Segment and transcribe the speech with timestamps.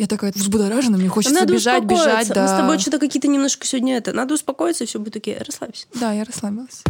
[0.00, 2.22] Я такая взбудоражена, мне хочется Надо бежать, бежать.
[2.22, 2.32] успокоиться.
[2.34, 2.42] Да.
[2.42, 4.14] Мы с тобой что-то какие-то немножко сегодня это.
[4.14, 5.36] Надо успокоиться, и все будет окей.
[5.38, 5.86] Расслабься.
[5.92, 6.84] Да, я расслабилась.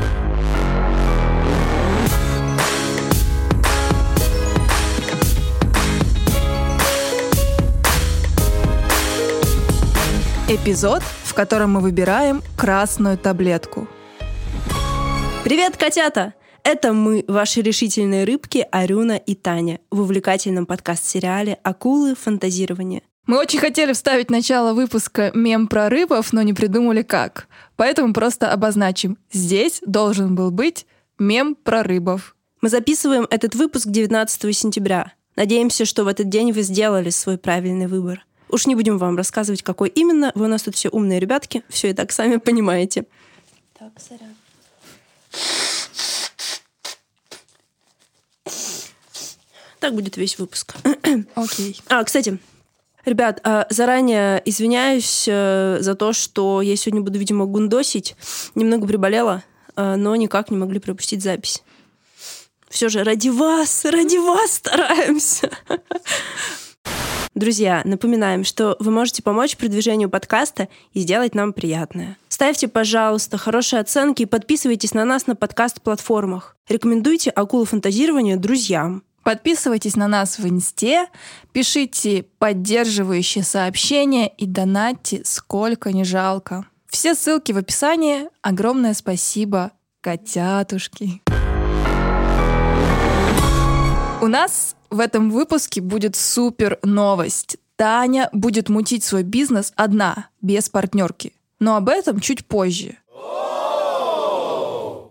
[10.48, 13.88] Эпизод, в котором мы выбираем красную таблетку.
[15.42, 16.34] Привет, котята!
[16.62, 22.14] Это мы, ваши решительные рыбки Арюна и Таня, в увлекательном подкаст-сериале «Акулы.
[22.14, 23.02] Фантазирование».
[23.26, 27.46] Мы очень хотели вставить начало выпуска мем про рыбов, но не придумали как.
[27.76, 29.16] Поэтому просто обозначим.
[29.30, 30.86] Здесь должен был быть
[31.18, 32.36] мем про рыбов.
[32.60, 35.12] Мы записываем этот выпуск 19 сентября.
[35.36, 38.26] Надеемся, что в этот день вы сделали свой правильный выбор.
[38.48, 40.32] Уж не будем вам рассказывать, какой именно.
[40.34, 43.06] Вы у нас тут все умные ребятки, все и так сами понимаете.
[43.78, 44.34] Так, сорян.
[49.80, 50.76] Так будет весь выпуск.
[51.34, 51.80] Окей.
[51.88, 52.38] А, кстати,
[53.06, 58.14] ребят, а, заранее извиняюсь э, за то, что я сегодня буду, видимо, гундосить.
[58.54, 59.42] Немного приболела,
[59.74, 61.62] а, но никак не могли пропустить запись.
[62.68, 65.50] Все же ради вас, ради вас стараемся.
[67.34, 72.18] Друзья, напоминаем, что вы можете помочь продвижению подкаста и сделать нам приятное.
[72.28, 76.56] Ставьте, пожалуйста, хорошие оценки и подписывайтесь на нас на подкаст-платформах.
[76.68, 79.04] Рекомендуйте «Акулу фантазирования» друзьям.
[79.22, 81.06] Подписывайтесь на нас в Инсте,
[81.52, 86.66] пишите поддерживающие сообщения и донатьте сколько не жалко.
[86.86, 88.28] Все ссылки в описании.
[88.42, 91.22] Огромное спасибо, котятушки.
[94.22, 97.58] У нас в этом выпуске будет супер новость.
[97.76, 101.32] Таня будет мутить свой бизнес одна, без партнерки.
[101.58, 102.98] Но об этом чуть позже.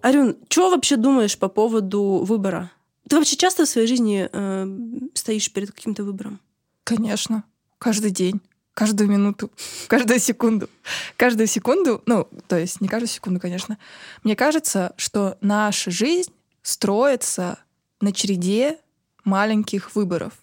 [0.02, 2.72] Арюн, что вообще думаешь по поводу выбора?
[3.10, 4.68] Ты вообще часто в своей жизни э,
[5.16, 6.40] стоишь перед каким-то выбором?
[6.84, 7.44] Конечно.
[7.80, 8.40] Каждый день.
[8.76, 9.52] Каждую минуту.
[9.88, 10.70] Каждую секунду.
[11.18, 13.80] Каждую секунду, ну, то есть не каждую секунду, конечно.
[14.24, 17.58] Мне кажется, что наша жизнь строится
[18.00, 18.78] на череде
[19.24, 20.34] маленьких выборов.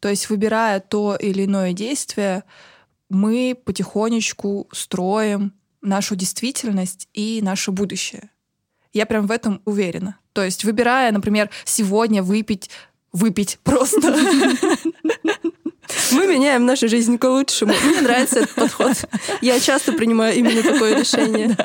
[0.00, 2.44] То есть, выбирая то или иное действие,
[3.08, 8.30] мы потихонечку строим нашу действительность и наше будущее.
[8.92, 10.18] Я прям в этом уверена.
[10.38, 12.70] То есть, выбирая, например, сегодня выпить,
[13.12, 13.98] выпить просто.
[16.12, 17.74] Мы меняем нашу жизнь к лучшему.
[17.84, 18.92] Мне нравится этот подход.
[19.40, 21.56] Я часто принимаю именно такое решение.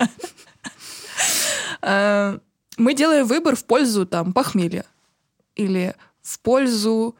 [1.83, 2.39] Э,
[2.77, 4.85] Мы делаем выбор в пользу там похмелья
[5.55, 7.15] или в пользу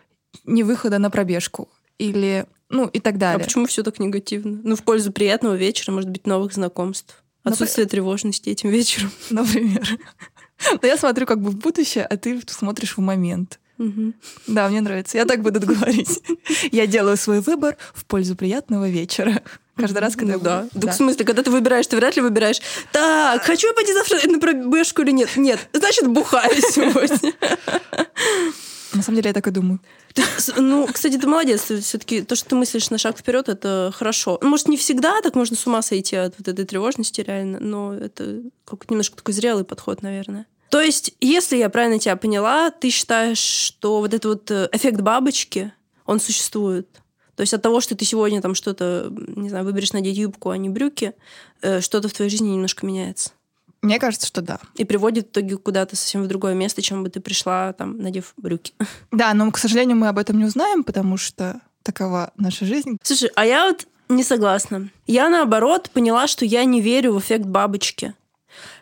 [0.46, 3.46] невыхода на пробежку или ну и так А далее.
[3.46, 4.60] почему все так негативно?
[4.64, 7.24] Ну, в пользу приятного вечера, может быть, новых знакомств.
[7.44, 9.12] Отсутствие тревожности этим вечером.
[9.30, 9.88] Например.
[10.82, 13.60] Но я смотрю как бы в будущее, а ты смотришь в момент.
[13.78, 14.14] Мгм.
[14.48, 15.18] Да, мне нравится.
[15.18, 16.22] Я так буду говорить.
[16.72, 19.42] Я делаю свой выбор в пользу приятного вечера.
[19.76, 20.68] Каждый раз, когда Ну я да.
[20.72, 22.62] буду- Так в смысле, когда ты выбираешь, ты вряд ли выбираешь.
[22.92, 25.36] Так, хочу я пойти завтра на пробежку или нет?
[25.36, 25.60] Нет.
[25.74, 27.34] Значит, бухаю сегодня.
[28.94, 29.80] На самом деле я так и думаю.
[30.58, 31.64] Ну, кстати, ты молодец.
[31.64, 34.38] Все-таки то, что ты мыслишь на шаг вперед, это хорошо.
[34.42, 37.94] Ну, Может, не всегда так можно с ума сойти от вот этой тревожности, реально, но
[37.94, 40.46] это какой-то немножко такой зрелый подход, наверное.
[40.70, 45.02] То есть, если я правильно тебя поняла, ты считаешь, что вот этот вот э, эффект
[45.02, 45.72] бабочки,
[46.06, 46.88] он существует?
[47.36, 50.58] То есть от того, что ты сегодня там что-то, не знаю, выберешь надеть юбку, а
[50.58, 51.14] не брюки,
[51.62, 53.32] э, что-то в твоей жизни немножко меняется.
[53.84, 54.60] Мне кажется, что да.
[54.76, 58.34] И приводит в итоге куда-то совсем в другое место, чем бы ты пришла, там, надев
[58.38, 58.74] брюки.
[59.12, 62.98] Да, но, к сожалению, мы об этом не узнаем, потому что такова наша жизнь.
[63.04, 64.90] Слушай, а я вот не согласна.
[65.06, 68.14] Я, наоборот, поняла, что я не верю в эффект бабочки.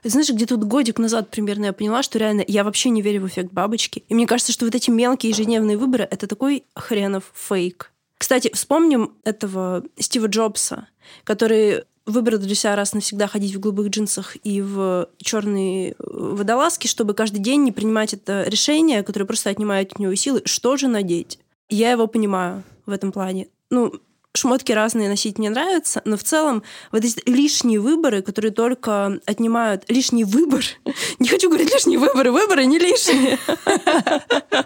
[0.03, 3.27] Знаешь, где-то вот годик назад примерно я поняла, что реально я вообще не верю в
[3.27, 4.03] эффект бабочки.
[4.07, 7.91] И мне кажется, что вот эти мелкие ежедневные выборы— это такой хренов фейк.
[8.17, 10.87] Кстати, вспомним этого Стива Джобса,
[11.23, 17.13] который выбрал для себя раз навсегда ходить в голубых джинсах и в черные водолазки, чтобы
[17.13, 21.39] каждый день не принимать это решение, которое просто отнимает у него силы, что же надеть.
[21.69, 23.47] Я его понимаю в этом плане.
[23.69, 23.93] Ну,
[24.33, 29.89] шмотки разные носить мне нравится, но в целом вот эти лишние выборы, которые только отнимают
[29.89, 30.63] лишний выбор.
[31.19, 33.37] Не хочу говорить лишние выборы, выборы не лишние.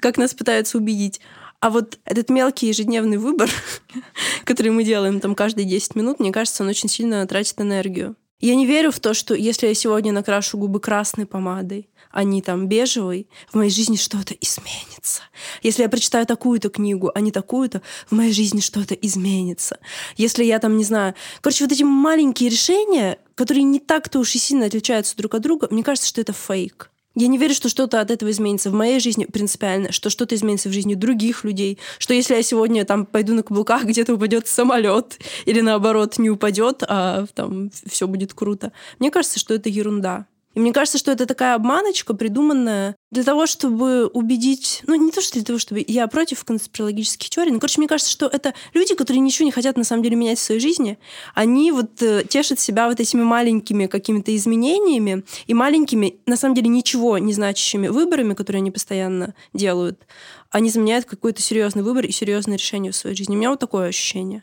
[0.00, 1.20] Как нас пытаются убедить.
[1.60, 3.50] А вот этот мелкий ежедневный выбор,
[4.44, 8.16] который мы делаем там каждые 10 минут, мне кажется, он очень сильно тратит энергию.
[8.40, 12.40] Я не верю в то, что если я сегодня накрашу губы красной помадой, а не
[12.40, 15.22] там бежевой, в моей жизни что-то изменится.
[15.62, 19.78] Если я прочитаю такую-то книгу, а не такую-то, в моей жизни что-то изменится.
[20.16, 21.14] Если я там, не знаю...
[21.40, 25.66] Короче, вот эти маленькие решения, которые не так-то уж и сильно отличаются друг от друга,
[25.70, 26.92] мне кажется, что это фейк.
[27.20, 30.68] Я не верю, что что-то от этого изменится в моей жизни принципиально, что что-то изменится
[30.68, 35.18] в жизни других людей, что если я сегодня там пойду на каблуках, где-то упадет самолет,
[35.44, 38.70] или наоборот не упадет, а там все будет круто.
[39.00, 40.26] Мне кажется, что это ерунда.
[40.58, 44.82] И мне кажется, что это такая обманочка, придуманная для того, чтобы убедить...
[44.88, 45.84] Ну, не то, что для того, чтобы...
[45.86, 49.76] Я против конспирологических теорий, но, короче, мне кажется, что это люди, которые ничего не хотят
[49.76, 50.98] на самом деле менять в своей жизни.
[51.32, 56.66] Они вот э, тешат себя вот этими маленькими какими-то изменениями и маленькими, на самом деле,
[56.66, 60.08] ничего не значащими выборами, которые они постоянно делают.
[60.50, 63.36] Они заменяют какой-то серьезный выбор и серьезное решение в своей жизни.
[63.36, 64.42] У меня вот такое ощущение.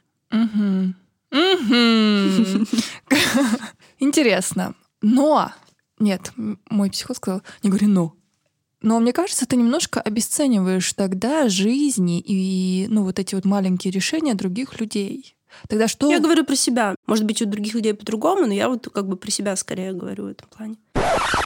[3.99, 4.75] Интересно.
[5.01, 5.51] Но
[5.99, 6.31] нет,
[6.69, 8.15] мой психолог сказал, не говори «но».
[8.81, 14.35] Но мне кажется, ты немножко обесцениваешь тогда жизни и ну, вот эти вот маленькие решения
[14.35, 15.35] других людей.
[15.67, 16.11] Тогда что?
[16.11, 16.95] Я говорю про себя.
[17.07, 20.25] Может быть, у других людей по-другому, но я вот как бы про себя скорее говорю
[20.25, 20.75] в этом плане.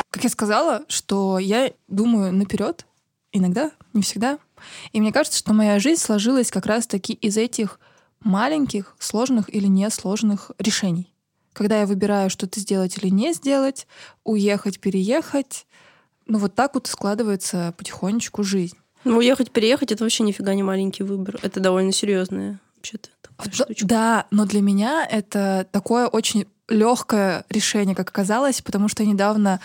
[0.10, 2.86] Как я сказала, что я думаю наперед,
[3.32, 4.40] иногда, не всегда.
[4.92, 7.80] И мне кажется, что моя жизнь сложилась как раз-таки из этих
[8.20, 11.14] маленьких, сложных или несложных решений
[11.60, 13.86] когда я выбираю что-то сделать или не сделать,
[14.24, 15.68] уехать, переехать,
[16.26, 18.78] ну вот так вот складывается потихонечку жизнь.
[19.04, 21.38] Ну, уехать, переехать это вообще нифига не маленький выбор.
[21.42, 23.10] Это довольно серьезная вообще-то
[23.82, 29.60] Да, но для меня это такое очень легкое решение, как оказалось, потому что я недавно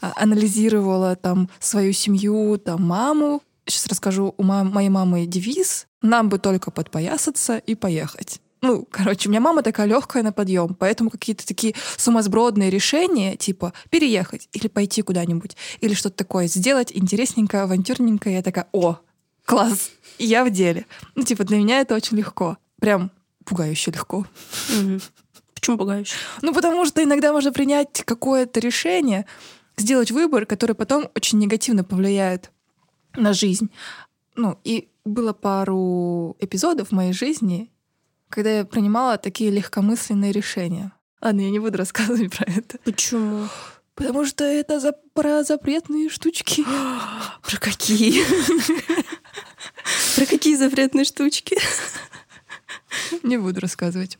[0.00, 3.42] а, анализировала там свою семью, там маму.
[3.66, 8.40] Сейчас расскажу, у моей мамы девиз «Нам бы только подпоясаться и поехать».
[8.62, 13.72] Ну, короче, у меня мама такая легкая на подъем, поэтому какие-то такие сумасбродные решения, типа
[13.88, 18.98] переехать или пойти куда-нибудь, или что-то такое сделать интересненькое, авантюрненькое, я такая, о,
[19.46, 20.86] класс, я в деле.
[21.14, 22.58] Ну, типа, для меня это очень легко.
[22.80, 23.10] Прям
[23.44, 24.26] пугающе легко.
[25.54, 26.16] Почему пугающе?
[26.42, 29.26] Ну, потому что иногда можно принять какое-то решение,
[29.76, 32.50] сделать выбор, который потом очень негативно повлияет
[33.16, 33.70] на жизнь.
[34.36, 37.69] Ну, и было пару эпизодов в моей жизни,
[38.30, 40.92] когда я принимала такие легкомысленные решения.
[41.20, 42.78] Ладно, я не буду рассказывать про это.
[42.84, 43.48] Почему?
[43.94, 46.64] Потому что это за, про запретные штучки.
[47.42, 48.24] Про какие?
[50.16, 51.58] Про какие запретные штучки?
[53.22, 54.16] Не буду рассказывать.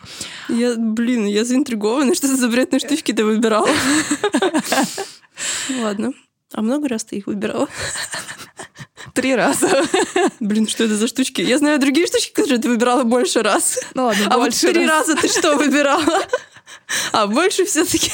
[0.49, 3.71] Я, блин, я заинтригована, что за запретные штучки ты выбирала.
[5.79, 6.13] Ладно.
[6.53, 7.69] А много раз ты их выбирала?
[9.15, 9.69] Три раза.
[10.41, 11.41] Блин, что это за штучки?
[11.41, 13.79] Я знаю другие штучки, которые ты выбирала больше раз.
[13.95, 15.09] Ну ладно, а больше вот три раз.
[15.09, 16.23] раза ты что выбирала?
[17.13, 18.11] А больше все-таки.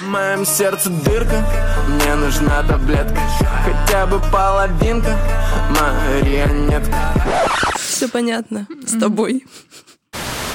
[0.00, 1.44] В моем сердце дырка,
[1.88, 3.20] мне нужна таблетка
[3.64, 5.16] Хотя бы половинка,
[5.70, 6.96] марионетка
[7.78, 9.44] Все понятно с тобой.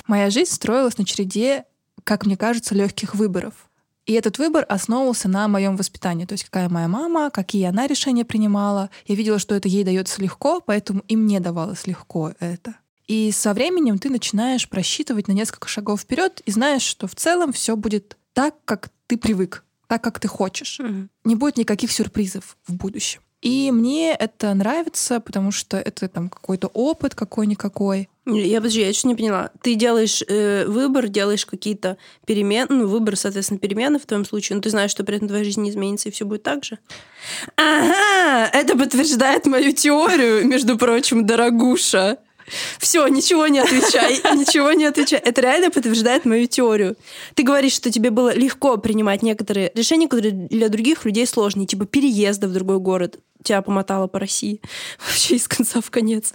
[0.07, 1.63] Моя жизнь строилась на череде,
[2.03, 3.53] как мне кажется, легких выборов.
[4.05, 6.25] И этот выбор основывался на моем воспитании.
[6.25, 8.89] То есть какая моя мама, какие она решения принимала.
[9.05, 12.75] Я видела, что это ей дается легко, поэтому и мне давалось легко это.
[13.07, 17.51] И со временем ты начинаешь просчитывать на несколько шагов вперед и знаешь, что в целом
[17.51, 20.79] все будет так, как ты привык, так, как ты хочешь.
[20.79, 21.07] Mm-hmm.
[21.25, 23.21] Не будет никаких сюрпризов в будущем.
[23.41, 28.07] И мне это нравится, потому что это там какой-то опыт какой-никакой.
[28.27, 29.49] Я подожди, я чуть не поняла.
[29.63, 31.97] Ты делаешь э, выбор, делаешь какие-то
[32.27, 35.43] перемены, ну, выбор, соответственно, перемены в твоем случае, но ты знаешь, что при этом твоя
[35.43, 36.77] жизнь не изменится, и все будет так же.
[37.55, 42.19] Ага, это подтверждает мою теорию, между прочим, дорогуша.
[42.79, 45.19] Все, ничего не отвечай, ничего не отвечай.
[45.19, 46.95] Это реально подтверждает мою теорию.
[47.35, 51.85] Ты говоришь, что тебе было легко принимать некоторые решения, которые для других людей сложные, типа
[51.85, 53.19] переезда в другой город.
[53.43, 54.61] Тебя помотало по России
[54.99, 56.33] вообще из конца в конец.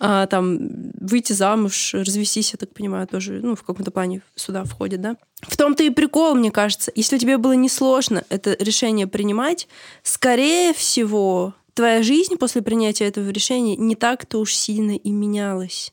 [0.00, 0.58] А, там
[0.98, 5.16] выйти замуж, развестись, я так понимаю, тоже ну, в каком-то плане сюда входит, да?
[5.42, 6.92] В том-то и прикол, мне кажется.
[6.94, 9.68] Если тебе было несложно это решение принимать,
[10.02, 15.92] скорее всего, твоя жизнь после принятия этого решения не так-то уж сильно и менялась.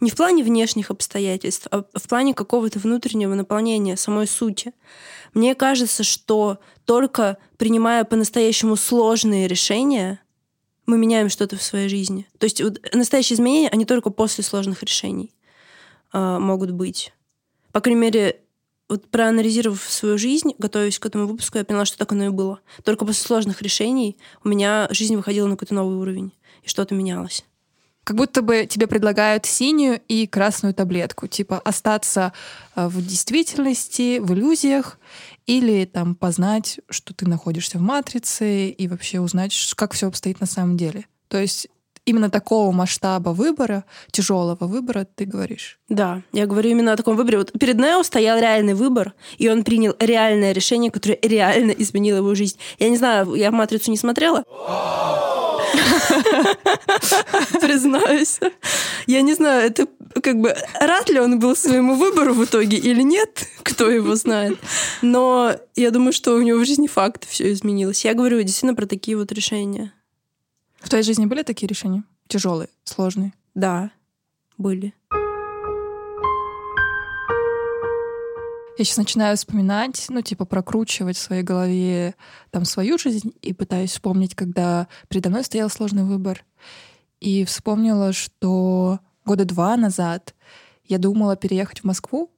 [0.00, 4.72] Не в плане внешних обстоятельств, а в плане какого-то внутреннего наполнения самой сути.
[5.34, 10.20] Мне кажется, что только принимая по-настоящему сложные решения,
[10.86, 12.26] мы меняем что-то в своей жизни.
[12.38, 15.34] То есть вот настоящие изменения, они только после сложных решений
[16.12, 17.12] э, могут быть.
[17.72, 18.40] По крайней мере,
[18.88, 22.60] вот проанализировав свою жизнь, готовясь к этому выпуску, я поняла, что так оно и было.
[22.84, 27.44] Только после сложных решений у меня жизнь выходила на какой-то новый уровень, и что-то менялось.
[28.04, 32.32] Как будто бы тебе предлагают синюю и красную таблетку, типа остаться
[32.76, 35.00] э, в действительности, в иллюзиях,
[35.46, 40.46] или там познать, что ты находишься в матрице, и вообще узнать, как все обстоит на
[40.46, 41.06] самом деле.
[41.26, 41.66] То есть
[42.06, 45.78] именно такого масштаба выбора, тяжелого выбора, ты говоришь.
[45.88, 47.38] Да, я говорю именно о таком выборе.
[47.38, 52.34] Вот перед Нео стоял реальный выбор, и он принял реальное решение, которое реально изменило его
[52.34, 52.56] жизнь.
[52.78, 54.44] Я не знаю, я «Матрицу» не смотрела.
[57.60, 58.38] Признаюсь.
[59.06, 59.86] Я не знаю, это
[60.22, 64.58] как бы рад ли он был своему выбору в итоге или нет, кто его знает.
[65.02, 68.04] Но я думаю, что у него в жизни факт все изменилось.
[68.04, 69.92] Я говорю действительно про такие вот решения.
[70.86, 72.04] В твоей жизни были такие решения?
[72.28, 73.32] Тяжелые, сложные?
[73.56, 73.90] Да,
[74.56, 74.94] были.
[78.78, 82.14] Я сейчас начинаю вспоминать, ну, типа, прокручивать в своей голове
[82.52, 86.44] там свою жизнь и пытаюсь вспомнить, когда передо мной стоял сложный выбор.
[87.18, 90.36] И вспомнила, что года два назад
[90.84, 92.30] я думала переехать в Москву,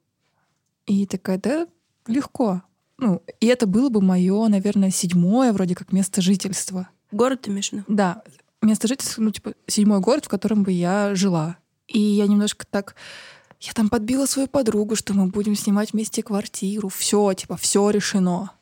[0.86, 1.66] и такая, да,
[2.06, 2.62] легко.
[2.96, 6.88] Ну, и это было бы мое, наверное, седьмое вроде как место жительства.
[7.10, 7.70] Город ты имеешь?
[7.86, 8.22] Да,
[8.62, 11.56] место жительства, ну, типа, седьмой город, в котором бы я жила.
[11.86, 12.94] И я немножко так
[13.60, 16.88] я там подбила свою подругу, что мы будем снимать вместе квартиру.
[16.88, 18.52] Все, типа, все решено.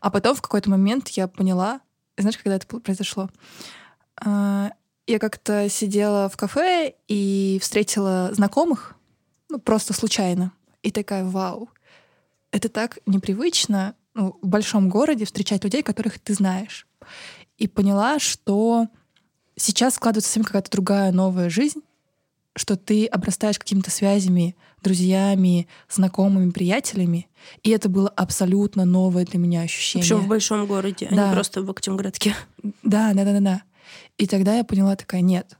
[0.00, 1.80] А потом в какой-то момент я поняла,
[2.16, 3.28] знаешь, когда это произошло?
[4.16, 4.72] А,
[5.06, 8.94] я как-то сидела в кафе и встретила знакомых,
[9.50, 10.52] ну, просто случайно.
[10.82, 11.68] И такая, вау,
[12.50, 16.86] это так непривычно ну, в большом городе встречать людей, которых ты знаешь.
[17.58, 18.88] И поняла, что
[19.56, 21.80] сейчас складывается совсем какая-то другая новая жизнь,
[22.56, 27.28] что ты обрастаешь какими-то связями, друзьями, знакомыми, приятелями.
[27.62, 30.02] И это было абсолютно новое для меня ощущение.
[30.02, 31.24] Причем в большом городе, да.
[31.24, 32.34] а не просто в Актемградке.
[32.82, 33.62] Да, да, да, да, да.
[34.18, 35.56] И тогда я поняла такая, нет,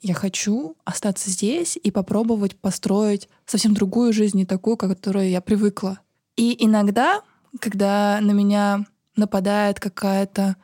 [0.00, 5.40] я хочу остаться здесь и попробовать построить совсем другую жизнь, не такую, к которой я
[5.40, 5.98] привыкла.
[6.36, 7.22] И иногда,
[7.60, 8.86] когда на меня
[9.16, 10.56] нападает какая-то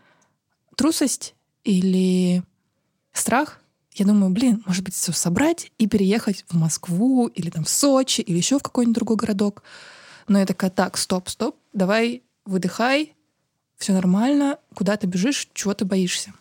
[0.75, 2.43] трусость или
[3.12, 3.61] страх,
[3.93, 8.21] я думаю, блин, может быть, все собрать и переехать в Москву или там в Сочи
[8.21, 9.62] или еще в какой-нибудь другой городок.
[10.26, 13.14] Но я такая, так, стоп, стоп, давай выдыхай,
[13.76, 16.33] все нормально, куда ты бежишь, чего ты боишься.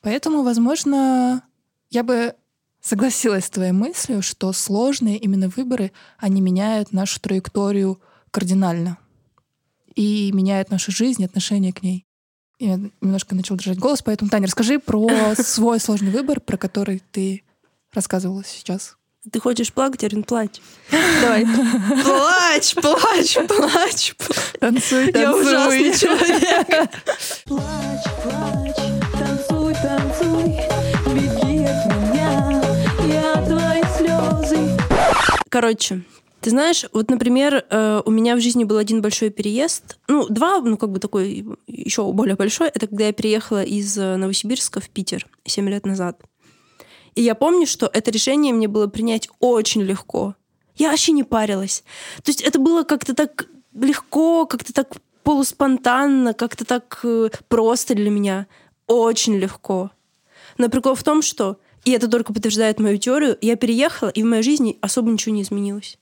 [0.00, 1.42] Поэтому, возможно,
[1.90, 2.34] я бы
[2.80, 8.98] согласилась с твоей мыслью, что сложные именно выборы, они меняют нашу траекторию кардинально
[9.94, 12.05] и меняют нашу жизнь, отношение к ней.
[12.58, 17.42] Я немножко начал дрожать голос, поэтому, Таня, расскажи про свой сложный выбор, про который ты
[17.92, 18.96] рассказывала сейчас.
[19.30, 20.60] Ты хочешь плакать, Арин, плачь.
[21.20, 21.44] Давай.
[22.04, 24.14] Плачь, плачь, плачь.
[24.60, 25.20] Танцуй, танцуй.
[25.20, 26.90] Я ужасный человек.
[27.44, 28.76] Плачь, плачь,
[29.12, 30.44] танцуй, танцуй,
[31.12, 32.62] беги от меня,
[33.08, 34.78] я твои слезы.
[35.48, 36.02] Короче,
[36.46, 39.98] ты знаешь, вот, например, э, у меня в жизни был один большой переезд.
[40.06, 42.68] Ну, два, ну, как бы такой еще более большой.
[42.68, 46.20] Это когда я переехала из э, Новосибирска в Питер 7 лет назад.
[47.16, 50.36] И я помню, что это решение мне было принять очень легко.
[50.76, 51.82] Я вообще не парилась.
[52.22, 58.10] То есть это было как-то так легко, как-то так полуспонтанно, как-то так э, просто для
[58.10, 58.46] меня.
[58.86, 59.90] Очень легко.
[60.58, 64.26] Но прикол в том, что, и это только подтверждает мою теорию, я переехала, и в
[64.26, 65.98] моей жизни особо ничего не изменилось.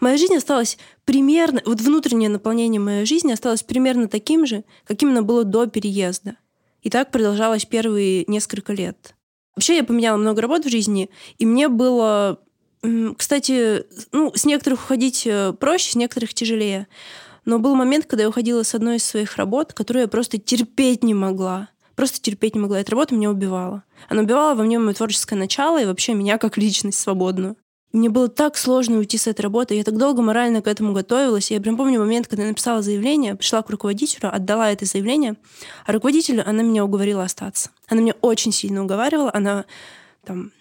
[0.00, 5.22] Моя жизнь осталась примерно, вот внутреннее наполнение моей жизни осталось примерно таким же, каким оно
[5.22, 6.36] было до переезда.
[6.82, 9.14] И так продолжалось первые несколько лет.
[9.54, 12.40] Вообще я поменяла много работ в жизни, и мне было,
[13.16, 16.86] кстати, ну, с некоторых уходить э, проще, с некоторых тяжелее.
[17.44, 21.02] Но был момент, когда я уходила с одной из своих работ, которую я просто терпеть
[21.02, 21.68] не могла.
[21.94, 22.80] Просто терпеть не могла.
[22.80, 23.82] Эта работа меня убивала.
[24.08, 27.56] Она убивала во мне мое творческое начало и вообще меня как личность свободную.
[27.92, 29.74] Мне было так сложно уйти с этой работы.
[29.74, 31.50] Я так долго морально к этому готовилась.
[31.50, 35.34] Я прям помню момент, когда я написала заявление, пришла к руководителю, отдала это заявление,
[35.84, 37.70] а руководитель, она меня уговорила остаться.
[37.88, 39.30] Она меня очень сильно уговаривала.
[39.34, 39.64] Она
[40.24, 40.52] там,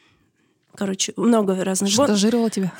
[0.74, 1.92] короче, много разных...
[1.92, 2.74] Шантажировала тебя?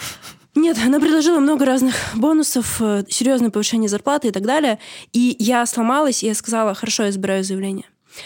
[0.56, 4.80] Нет, она предложила много разных бонусов, э, серьезное повышение зарплаты и так далее.
[5.14, 7.86] И я сломалась, и я сказала, хорошо, я забираю заявление.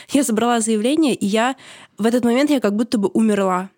[0.09, 1.57] Я забрала заявление, и я
[1.97, 3.69] в этот момент я как будто бы умерла.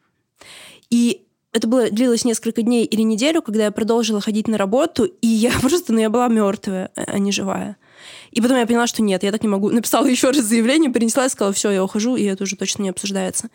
[0.91, 1.24] И
[1.55, 5.51] это было длилось несколько дней или неделю, когда я продолжила ходить на работу, и я
[5.61, 7.77] просто, ну, я была мертвая, а не живая.
[8.31, 9.69] И потом я поняла, что нет, я так не могу.
[9.69, 12.89] Написала еще раз заявление, перенесла и сказала, все, я ухожу, и это уже точно не
[12.89, 13.49] обсуждается.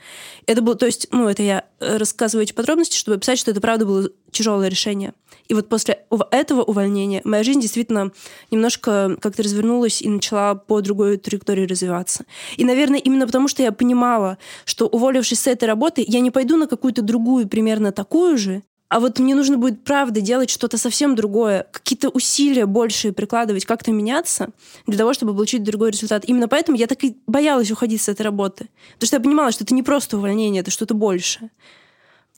[0.47, 3.61] Это было, то есть, ну, это я э, рассказываю эти подробности, чтобы описать, что это
[3.61, 5.13] правда было тяжелое решение.
[5.51, 8.13] И вот после этого увольнения моя жизнь действительно
[8.53, 12.25] немножко как-то развернулась и начала по другой траектории развиваться.
[12.57, 16.57] И, наверное, именно потому, что я понимала, что уволившись с этой работы, я не пойду
[16.57, 21.15] на какую-то другую, примерно такую же, А вот мне нужно будет, правда, делать что-то совсем
[21.15, 24.49] другое, какие-то усилия большие прикладывать, как-то меняться
[24.85, 26.25] для того, чтобы получить другой результат.
[26.27, 28.69] Именно поэтому я так и боялась уходить с этой работы.
[28.95, 31.53] Потому что я понимала, что это не просто увольнение, это что-то большее.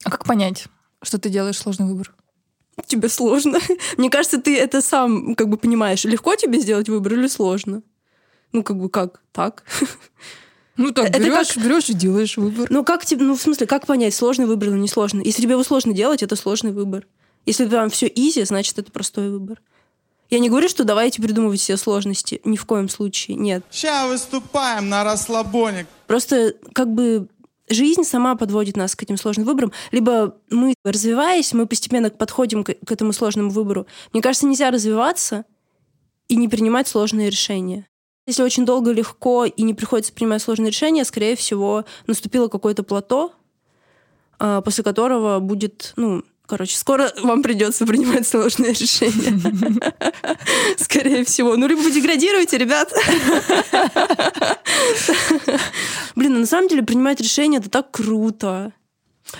[0.04, 0.66] А как понять,
[1.02, 2.14] что ты делаешь сложный выбор?
[2.86, 3.58] Тебе сложно.
[3.96, 6.04] Мне кажется, ты это сам как бы понимаешь.
[6.04, 7.82] Легко тебе сделать выбор или сложно?
[8.52, 9.20] Ну, как бы как?
[9.32, 9.64] Так?
[10.78, 12.66] Ну так, Это берешь, берешь и делаешь выбор.
[12.70, 15.22] Ну, как тебе, ну, в смысле, как понять, сложный выбор или не сложный?
[15.22, 17.06] Если тебе его сложно делать, это сложный выбор.
[17.44, 19.60] Если там все изи, значит, это простой выбор.
[20.30, 22.40] Я не говорю, что давайте придумывать все сложности.
[22.44, 23.36] Ни в коем случае.
[23.36, 23.64] Нет.
[23.70, 25.86] Сейчас выступаем на расслабоне.
[26.06, 27.28] Просто как бы
[27.72, 29.72] жизнь сама подводит нас к этим сложным выборам.
[29.90, 33.86] Либо мы, развиваясь, мы постепенно подходим к, к этому сложному выбору.
[34.12, 35.44] Мне кажется, нельзя развиваться
[36.28, 37.86] и не принимать сложные решения.
[38.26, 43.32] Если очень долго легко и не приходится принимать сложные решения, скорее всего, наступило какое-то плато,
[44.38, 49.38] а, после которого будет, ну, короче, скоро вам придется принимать сложные решения.
[50.78, 51.56] Скорее всего.
[51.56, 52.92] Ну, либо вы деградируете, ребят.
[56.14, 58.72] Блин, ну, на самом деле принимать решения это так круто.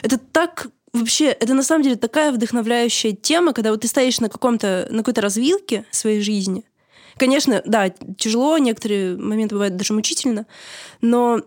[0.03, 4.29] Это так вообще, это на самом деле такая вдохновляющая тема, когда вот ты стоишь на
[4.29, 6.65] каком-то, на какой-то развилке своей жизни.
[7.17, 10.47] Конечно, да, тяжело, некоторые моменты бывают даже мучительно,
[11.01, 11.43] но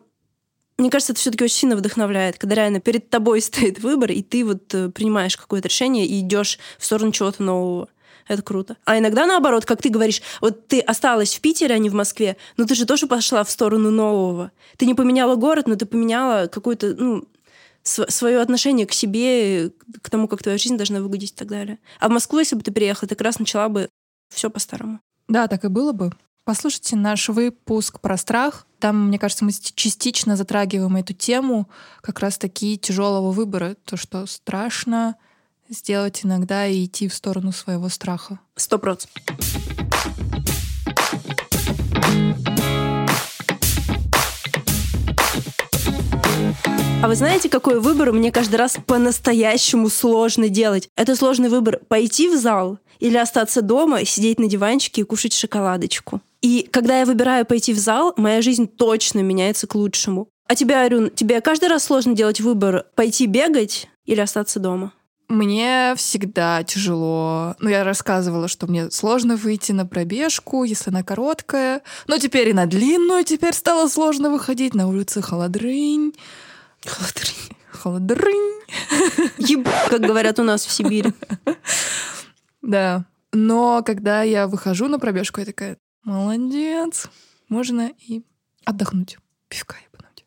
[0.77, 4.43] мне кажется, это все-таки очень сильно вдохновляет, когда реально перед тобой стоит выбор, и ты
[4.45, 7.89] вот э, принимаешь какое-то решение и идешь в сторону чего-то нового.
[8.27, 8.77] Это круто.
[8.85, 12.37] А иногда наоборот, как ты говоришь, вот ты осталась в Питере, а не в Москве,
[12.57, 14.51] но ты же тоже пошла в сторону нового.
[14.77, 17.27] Ты не поменяла город, но ты поменяла какое-то, ну,
[17.83, 21.77] свое отношение к себе, к тому, как твоя жизнь должна выглядеть и так далее.
[21.99, 23.89] А в Москву, если бы ты приехала, ты как раз начала бы
[24.33, 24.99] все по-старому.
[25.27, 26.11] Да, так и было бы.
[26.45, 28.65] Послушайте наш выпуск про страх.
[28.85, 31.67] Там, мне кажется, мы частично затрагиваем эту тему
[32.01, 33.75] как раз-таки тяжелого выбора.
[33.83, 35.15] То, что страшно
[35.67, 38.37] сделать иногда и идти в сторону своего страха.
[38.55, 39.23] Сто процентов.
[47.01, 50.89] А вы знаете, какой выбор мне каждый раз по-настоящему сложно делать?
[50.95, 56.21] Это сложный выбор пойти в зал или остаться дома, сидеть на диванчике и кушать шоколадочку.
[56.45, 60.29] И когда я выбираю пойти в зал, моя жизнь точно меняется к лучшему.
[60.47, 64.93] А тебе, Арюн, тебе каждый раз сложно делать выбор пойти бегать или остаться дома?
[65.27, 67.55] Мне всегда тяжело.
[67.57, 71.81] Ну, я рассказывала, что мне сложно выйти на пробежку, если она короткая.
[72.05, 74.75] Но теперь и на длинную теперь стало сложно выходить.
[74.75, 76.13] На улице холодрынь.
[76.85, 77.57] Холодрынь.
[77.71, 78.61] Холодрынь.
[79.39, 81.11] Еб, как говорят у нас в Сибири.
[82.61, 83.05] Да.
[83.31, 87.09] Но когда я выхожу на пробежку, я такая, молодец,
[87.49, 88.21] можно и
[88.63, 89.17] отдохнуть,
[89.49, 90.25] пивка ебануть.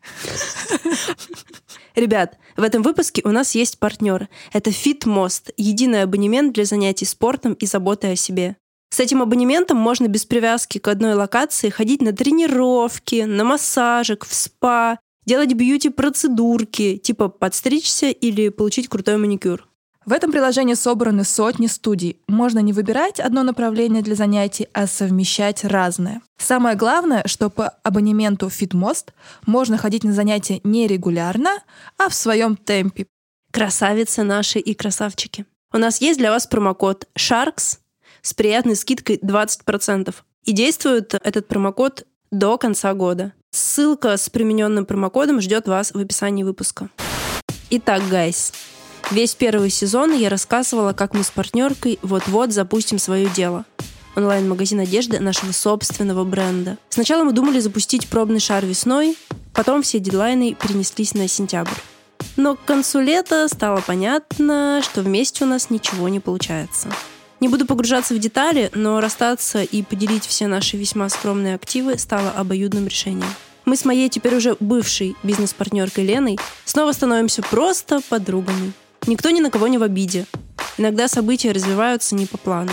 [1.94, 4.28] Ребят, в этом выпуске у нас есть партнер.
[4.52, 8.56] Это FitMost, единый абонемент для занятий спортом и заботы о себе.
[8.90, 14.34] С этим абонементом можно без привязки к одной локации ходить на тренировки, на массажик, в
[14.34, 19.67] спа, делать бьюти-процедурки, типа подстричься или получить крутой маникюр.
[20.08, 22.18] В этом приложении собраны сотни студий.
[22.28, 26.22] Можно не выбирать одно направление для занятий, а совмещать разное.
[26.38, 29.08] Самое главное, что по абонементу FitMost
[29.44, 31.50] можно ходить на занятия не регулярно,
[31.98, 33.06] а в своем темпе.
[33.52, 35.44] Красавицы наши и красавчики.
[35.74, 37.76] У нас есть для вас промокод SHARKS
[38.22, 40.14] с приятной скидкой 20%.
[40.46, 43.34] И действует этот промокод до конца года.
[43.50, 46.88] Ссылка с примененным промокодом ждет вас в описании выпуска.
[47.68, 48.54] Итак, гайс,
[49.10, 53.64] Весь первый сезон я рассказывала, как мы с партнеркой вот-вот запустим свое дело.
[54.16, 56.76] Онлайн-магазин одежды нашего собственного бренда.
[56.90, 59.16] Сначала мы думали запустить пробный шар весной,
[59.54, 61.72] потом все дедлайны перенеслись на сентябрь.
[62.36, 66.88] Но к концу лета стало понятно, что вместе у нас ничего не получается.
[67.40, 72.30] Не буду погружаться в детали, но расстаться и поделить все наши весьма скромные активы стало
[72.30, 73.32] обоюдным решением.
[73.64, 78.74] Мы с моей теперь уже бывшей бизнес-партнеркой Леной снова становимся просто подругами.
[79.06, 80.26] Никто ни на кого не в обиде.
[80.76, 82.72] Иногда события развиваются не по плану,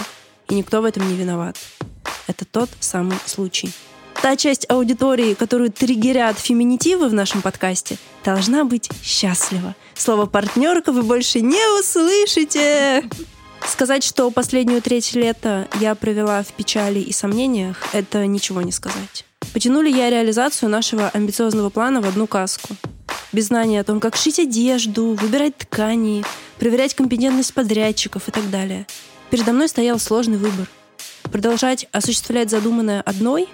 [0.50, 1.58] и никто в этом не виноват.
[2.28, 3.72] Это тот самый случай.
[4.22, 9.76] Та часть аудитории, которую триггерят феминитивы в нашем подкасте, должна быть счастлива.
[9.94, 13.10] Слово «партнерка» вы больше не услышите.
[13.68, 19.26] Сказать, что последнюю треть лета я провела в печали и сомнениях, это ничего не сказать.
[19.54, 22.76] Потянули я реализацию нашего амбициозного плана в одну каску
[23.32, 26.24] без знания о том, как шить одежду, выбирать ткани,
[26.60, 28.88] проверять компетентность подрядчиков и так далее.
[29.30, 30.68] Передо мной стоял сложный выбор.
[31.24, 33.50] Продолжать осуществлять задуманное одной,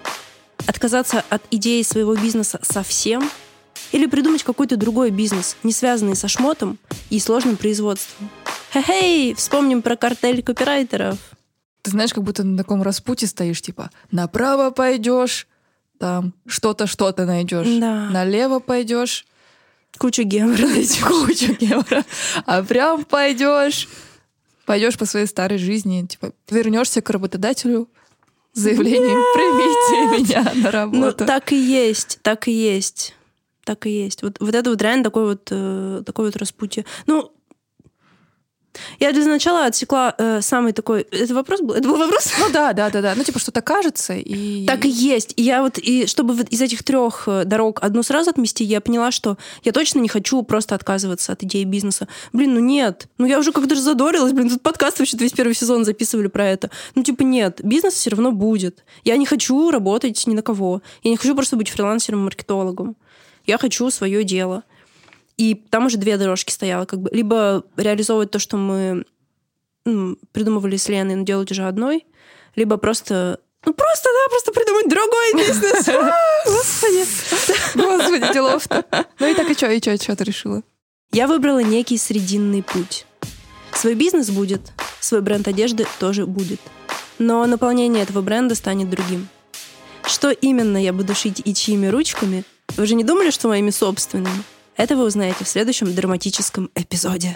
[0.67, 3.29] отказаться от идеи своего бизнеса совсем
[3.91, 6.77] или придумать какой-то другой бизнес, не связанный со шмотом
[7.09, 8.29] и сложным производством.
[8.73, 11.17] Хе-хей, вспомним про картель копирайтеров.
[11.81, 15.47] Ты знаешь, как будто на таком распуте стоишь, типа, направо пойдешь,
[15.99, 17.67] там что-то, что-то найдешь.
[17.79, 18.09] Да.
[18.09, 19.25] Налево пойдешь,
[19.97, 20.67] Куча гемора
[21.07, 22.03] кучу гемора.
[22.45, 23.87] А прям пойдешь,
[24.65, 27.89] пойдешь по своей старой жизни, типа, вернешься к работодателю
[28.53, 31.25] заявлением «Примите меня на Ну, работу».
[31.25, 33.15] так и есть, так и есть.
[33.63, 34.23] Так и есть.
[34.23, 36.83] Вот, вот это вот реально такой вот, э, такой вот распутье.
[37.05, 37.31] Ну,
[38.99, 41.01] я для начала отсекла э, самый такой...
[41.01, 41.73] Это вопрос был?
[41.73, 42.31] Это был вопрос?
[42.39, 43.13] Ну да, да, да, да.
[43.15, 44.65] Ну, типа, что-то кажется, и...
[44.65, 45.33] Так и есть.
[45.35, 48.81] И я вот, и чтобы вот из этих трех э, дорог одну сразу отмести, я
[48.81, 52.07] поняла, что я точно не хочу просто отказываться от идеи бизнеса.
[52.33, 53.07] Блин, ну нет.
[53.17, 56.47] Ну я уже как-то же задорилась, блин, тут подкаст вообще весь первый сезон записывали про
[56.47, 56.71] это.
[56.95, 58.83] Ну типа нет, бизнес все равно будет.
[59.03, 60.81] Я не хочу работать ни на кого.
[61.03, 62.95] Я не хочу просто быть фрилансером-маркетологом.
[63.45, 64.63] Я хочу свое дело.
[65.41, 66.85] И там уже две дорожки стояло.
[66.85, 67.09] Как бы.
[67.11, 69.05] Либо реализовывать то, что мы
[69.87, 72.05] м, придумывали с Леной, но делать уже одной,
[72.55, 75.87] либо просто ну просто-напросто придумать другой бизнес.
[76.45, 77.05] Господи.
[77.75, 78.85] Господи, делов-то.
[79.17, 80.61] Ну и так и что, и что, что ты решила?
[81.11, 83.07] Я выбрала некий срединный путь.
[83.73, 86.61] Свой бизнес будет, свой бренд одежды тоже будет.
[87.17, 89.27] Но наполнение этого бренда станет другим.
[90.05, 92.43] Что именно я буду шить и чьими ручками,
[92.77, 94.43] вы же не думали, что моими собственными?
[94.77, 97.35] Это вы узнаете в следующем драматическом эпизоде.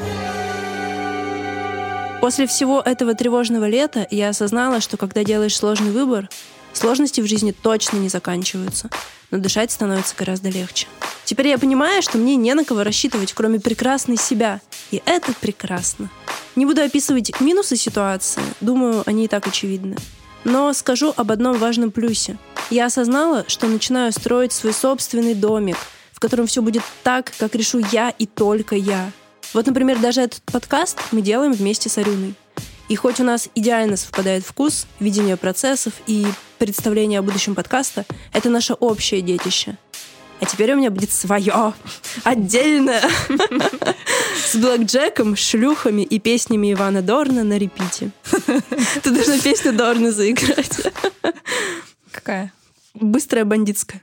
[2.22, 6.30] После всего этого тревожного лета я осознала, что когда делаешь сложный выбор,
[6.74, 8.90] сложности в жизни точно не заканчиваются,
[9.32, 10.88] но дышать становится гораздо легче.
[11.24, 14.62] Теперь я понимаю, что мне не на кого рассчитывать, кроме прекрасной себя.
[14.92, 16.10] И это прекрасно.
[16.56, 19.98] Не буду описывать минусы ситуации, думаю, они и так очевидны.
[20.46, 22.38] Но скажу об одном важном плюсе.
[22.70, 25.78] Я осознала, что начинаю строить свой собственный домик,
[26.16, 29.12] в котором все будет так, как решу я и только я.
[29.54, 32.36] Вот, например, даже этот подкаст мы делаем вместе с Арюной.
[32.88, 36.26] И хоть у нас идеально совпадает вкус, видение процессов и
[36.58, 39.78] представление о будущем подкаста, это наше общее детище.
[40.40, 41.74] А теперь у меня будет свое,
[42.24, 43.04] отдельное,
[44.48, 48.12] с блэкджеком, шлюхами и песнями Ивана Дорна на репите.
[49.04, 50.94] Ты должна песню Дорна заиграть.
[52.12, 52.54] Какая?
[52.94, 54.02] Быстрая бандитская.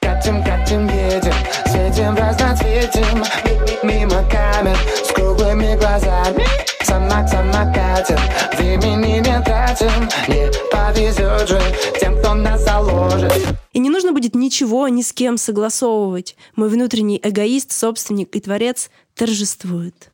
[0.00, 1.32] Катим, катим, едем,
[1.66, 3.24] светим разноцветим
[3.82, 6.44] Мимо камер с круглыми глазами
[6.82, 8.18] Сама, сама катим,
[8.58, 11.60] времени не тратим Не повезет же
[11.98, 13.32] тем, кто нас заложит
[13.72, 16.36] И не нужно будет ничего ни с кем согласовывать.
[16.54, 20.12] Мой внутренний эгоист, собственник и творец торжествует.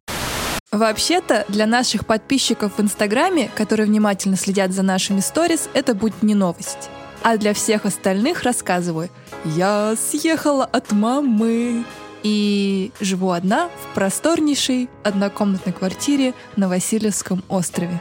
[0.71, 6.35] Вообще-то, для наших подписчиков в Инстаграме, которые внимательно следят за нашими сторис, это будет не
[6.35, 6.91] новость.
[7.27, 9.09] А для всех остальных рассказываю.
[9.45, 11.85] Я съехала от мамы
[12.23, 18.01] и живу одна в просторнейшей однокомнатной квартире на Васильевском острове.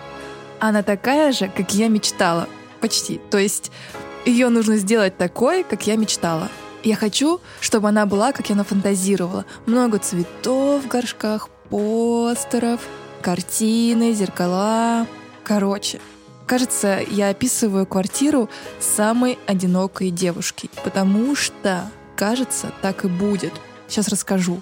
[0.59, 2.47] Она такая же, как я мечтала.
[2.81, 3.19] Почти.
[3.31, 3.71] То есть
[4.27, 6.49] ее нужно сделать такой, как я мечтала.
[6.83, 9.45] Я хочу, чтобы она была, как я нафантазировала.
[9.65, 12.81] Много цветов в горшках, постеров,
[13.23, 15.07] картины, зеркала.
[15.43, 15.99] Короче,
[16.45, 23.53] кажется, я описываю квартиру самой одинокой девушки, потому что, кажется, так и будет.
[23.88, 24.62] Сейчас расскажу.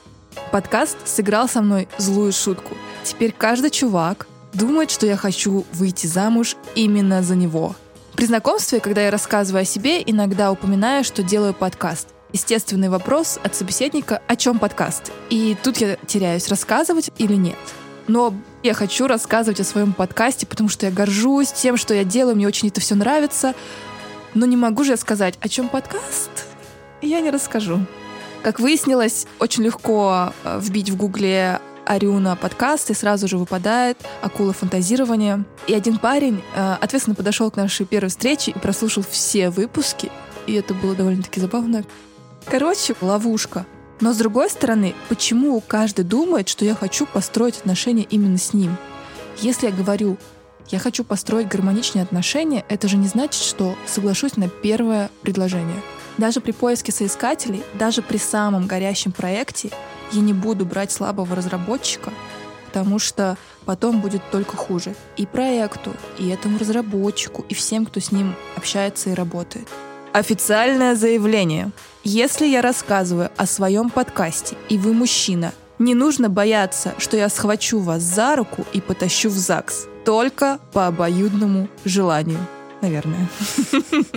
[0.51, 2.75] Подкаст сыграл со мной злую шутку.
[3.03, 7.75] Теперь каждый чувак думает, что я хочу выйти замуж именно за него.
[8.15, 12.09] При знакомстве, когда я рассказываю о себе, иногда упоминаю, что делаю подкаст.
[12.31, 15.11] Естественный вопрос от собеседника, о чем подкаст.
[15.29, 17.57] И тут я теряюсь, рассказывать или нет.
[18.07, 22.35] Но я хочу рассказывать о своем подкасте, потому что я горжусь тем, что я делаю,
[22.35, 23.53] мне очень это все нравится.
[24.33, 26.31] Но не могу же я сказать, о чем подкаст,
[27.01, 27.85] я не расскажу.
[28.41, 34.53] Как выяснилось, очень легко э, вбить в гугле Арюна подкаст, и сразу же выпадает акула
[34.53, 35.43] фантазирования.
[35.67, 40.09] И один парень э, ответственно подошел к нашей первой встрече и прослушал все выпуски.
[40.47, 41.83] И это было довольно-таки забавно.
[42.45, 43.65] Короче, ловушка.
[44.03, 48.75] Но с другой стороны, почему каждый думает, что я хочу построить отношения именно с ним?
[49.39, 50.17] Если я говорю,
[50.67, 55.81] я хочу построить гармоничные отношения, это же не значит, что соглашусь на первое предложение.
[56.17, 59.69] Даже при поиске соискателей, даже при самом горящем проекте
[60.11, 62.11] я не буду брать слабого разработчика,
[62.65, 64.95] потому что потом будет только хуже.
[65.15, 69.69] И проекту, и этому разработчику, и всем, кто с ним общается и работает.
[70.13, 71.71] Официальное заявление.
[72.03, 77.79] Если я рассказываю о своем подкасте, и вы мужчина, не нужно бояться, что я схвачу
[77.79, 79.87] вас за руку и потащу в ЗАГС.
[80.05, 82.37] Только по обоюдному желанию.
[82.81, 83.27] Наверное.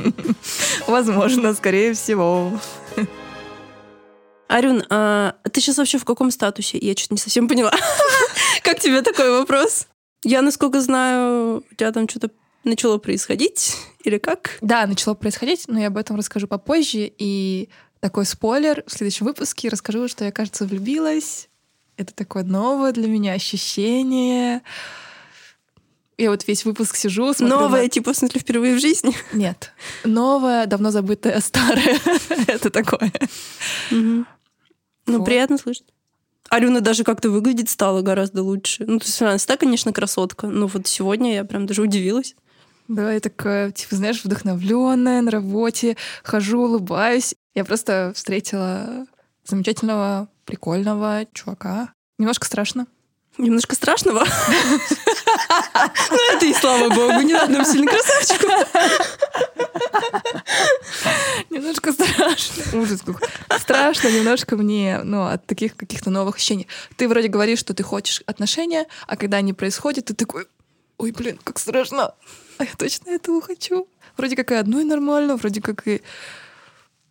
[0.86, 2.52] Возможно, скорее всего.
[4.48, 6.76] Арюн, а ты сейчас вообще в каком статусе?
[6.76, 7.72] Я что-то не совсем поняла.
[8.62, 9.86] Как тебе такой вопрос?
[10.24, 12.28] Я, насколько знаю, у тебя там что-то
[12.68, 14.58] начало происходить или как?
[14.60, 17.10] Да, начало происходить, но я об этом расскажу попозже.
[17.18, 17.68] И
[18.00, 21.48] такой спойлер, в следующем выпуске расскажу, что я, кажется, влюбилась.
[21.96, 24.62] Это такое новое для меня ощущение.
[26.18, 29.14] Я вот весь выпуск сижу, смотрю Новое, на- типа, в смысле, впервые в жизни?
[29.32, 29.72] Нет.
[30.04, 31.98] Новое, давно забытое, старое.
[32.46, 33.12] Это такое.
[33.90, 35.84] Ну, приятно слышать.
[36.48, 38.84] Алена даже как-то выглядеть стала гораздо лучше.
[38.86, 42.34] Ну, то есть она всегда, конечно, красотка, но вот сегодня я прям даже удивилась.
[42.88, 47.34] Да, я такая, типа, знаешь, вдохновленная на работе, хожу, улыбаюсь.
[47.54, 49.06] Я просто встретила
[49.44, 51.92] замечательного, прикольного чувака.
[52.18, 52.86] Немножко страшно.
[53.38, 54.24] Немножко страшного.
[56.10, 58.46] Ну, это и слава богу, не надо нам сильно красавчику.
[61.50, 62.80] Немножко страшно.
[62.80, 63.28] Ужас какой.
[63.58, 66.66] Страшно немножко мне, ну, от таких каких-то новых ощущений.
[66.96, 70.46] Ты вроде говоришь, что ты хочешь отношения, а когда они происходят, ты такой,
[70.98, 72.14] ой, блин, как страшно.
[72.58, 73.88] А я точно этого хочу.
[74.16, 76.02] Вроде как и одной нормально, вроде как и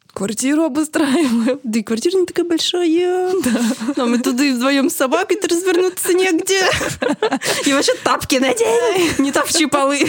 [0.08, 1.60] квартиру обустраиваем.
[1.64, 3.34] Да и квартира не такая большая.
[3.96, 6.62] Нам и туда и вдвоем с собакой-то развернуться негде.
[7.66, 10.08] И вообще тапки надень, не топчи полы.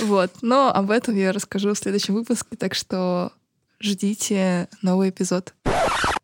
[0.00, 3.32] Вот, но об этом я расскажу в следующем выпуске, так что
[3.80, 5.54] ждите новый эпизод.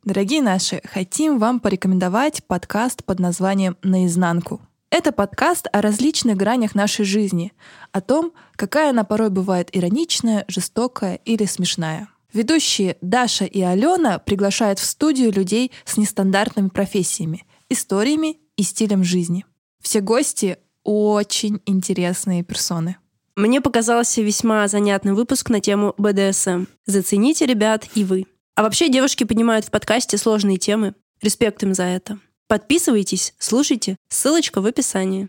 [0.05, 4.61] Дорогие наши, хотим вам порекомендовать подкаст под названием «Наизнанку».
[4.93, 7.55] Это подкаст о различных гранях нашей жизни,
[7.93, 12.11] о том, какая она порой бывает ироничная, жестокая или смешная.
[12.35, 19.47] Ведущие Даша и Алена приглашают в студию людей с нестандартными профессиями, историями и стилем жизни.
[19.81, 22.99] Все гости очень интересные персоны.
[23.35, 26.67] Мне показался весьма занятный выпуск на тему БДСМ.
[26.85, 28.27] Зацените, ребят, и вы.
[28.57, 30.95] А вообще девушки поднимают в подкасте сложные темы.
[31.23, 32.19] Респект им за это.
[32.53, 33.97] Подписывайтесь, слушайте.
[34.11, 35.27] Ссылочка в описании.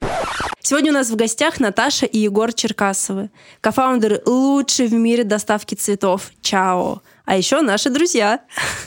[0.59, 3.29] Сегодня у нас в гостях Наташа и Егор Черкасовы,
[3.61, 7.01] кофаундеры лучшей в мире доставки цветов «Чао».
[7.23, 8.41] А еще наши друзья.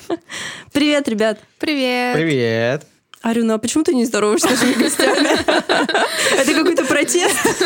[0.75, 1.41] Привет, ребят.
[1.59, 2.15] Привет!
[2.15, 2.87] Привет.
[3.23, 6.39] Арюна, а почему ты не здороваешься с нашими гостями?
[6.39, 7.39] Это какой-то протест?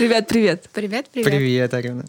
[0.00, 0.68] Ребят, привет.
[0.72, 1.30] Привет, привет.
[1.30, 2.06] Привет, Арина.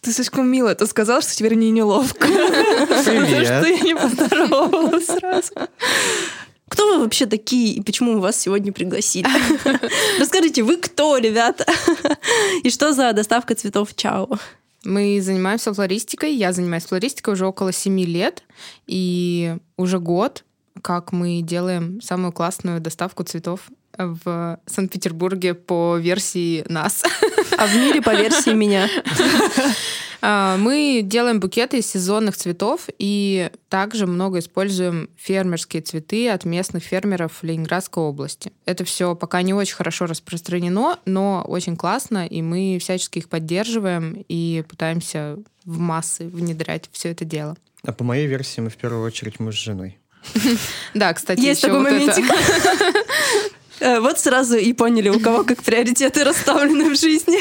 [0.00, 2.26] Ты слишком мило это сказал, что теперь мне неловко.
[2.26, 3.66] За что Привет.
[3.66, 5.52] я не поздоровалась сразу.
[6.70, 9.28] Кто вы вообще такие и почему мы вас сегодня пригласили?
[10.20, 11.66] Расскажите, вы кто, ребята?
[12.62, 14.38] И что за доставка цветов Чао?
[14.84, 16.32] Мы занимаемся флористикой.
[16.32, 18.44] Я занимаюсь флористикой уже около семи лет.
[18.86, 20.44] И уже год,
[20.80, 23.62] как мы делаем самую классную доставку цветов
[24.06, 27.02] в Санкт-Петербурге по версии нас.
[27.58, 28.88] А в мире по версии меня.
[30.22, 36.82] А, Мы делаем букеты из сезонных цветов и также много используем фермерские цветы от местных
[36.82, 38.52] фермеров Ленинградской области.
[38.66, 44.24] Это все пока не очень хорошо распространено, но очень классно, и мы всячески их поддерживаем
[44.28, 47.56] и пытаемся в массы внедрять все это дело.
[47.82, 49.98] А по моей версии мы в первую очередь муж с женой.
[50.94, 52.24] Да, кстати, Есть такой моментик.
[53.80, 57.38] Э, Вот сразу и поняли, у кого как приоритеты расставлены в жизни.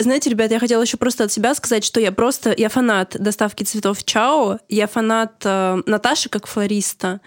[0.00, 3.64] Знаете, ребят, я хотела еще просто от себя сказать, что я просто, я фанат доставки
[3.64, 7.20] цветов Чао, я фанат э, Наташи как флориста.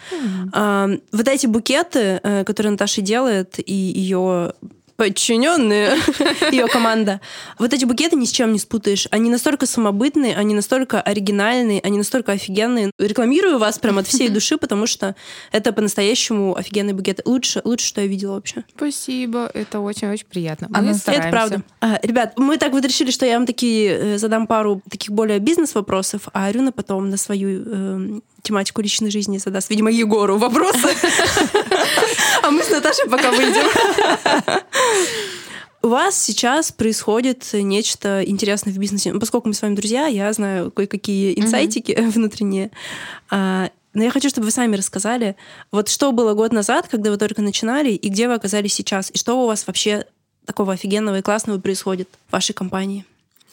[0.54, 4.54] А, вот эти букеты, э, которые Наташа делает, и ее
[5.02, 5.98] подчиненные,
[6.52, 7.22] ее команда.
[7.58, 9.08] Вот эти букеты ни с чем не спутаешь.
[9.10, 12.92] Они настолько самобытные, они настолько оригинальные, они настолько офигенные.
[13.00, 15.16] Рекламирую вас прям от всей души, потому что
[15.52, 17.22] это по-настоящему офигенный букет.
[17.26, 18.64] Лучше, лучше, что я видела вообще.
[18.78, 20.68] Спасибо, это очень-очень приятно.
[20.70, 21.32] Мы на- Это стараемся.
[21.32, 21.64] правда.
[21.80, 25.40] А, ребят, мы так вот решили, что я вам такие э, задам пару таких более
[25.40, 30.90] бизнес-вопросов, а Арюна потом на свою э, тематику личной жизни задаст, видимо, Егору вопросы.
[32.44, 33.64] А мы с Наташей пока выйдем.
[35.84, 39.14] У вас сейчас происходит нечто интересное в бизнесе.
[39.14, 42.70] Ну, Поскольку мы с вами друзья, я знаю кое-какие инсайтики внутренние.
[43.32, 45.36] А, Но я хочу, чтобы вы сами рассказали,
[45.72, 49.18] вот что было год назад, когда вы только начинали, и где вы оказались сейчас, и
[49.18, 50.06] что у вас вообще
[50.46, 53.04] такого офигенного и классного происходит в вашей компании,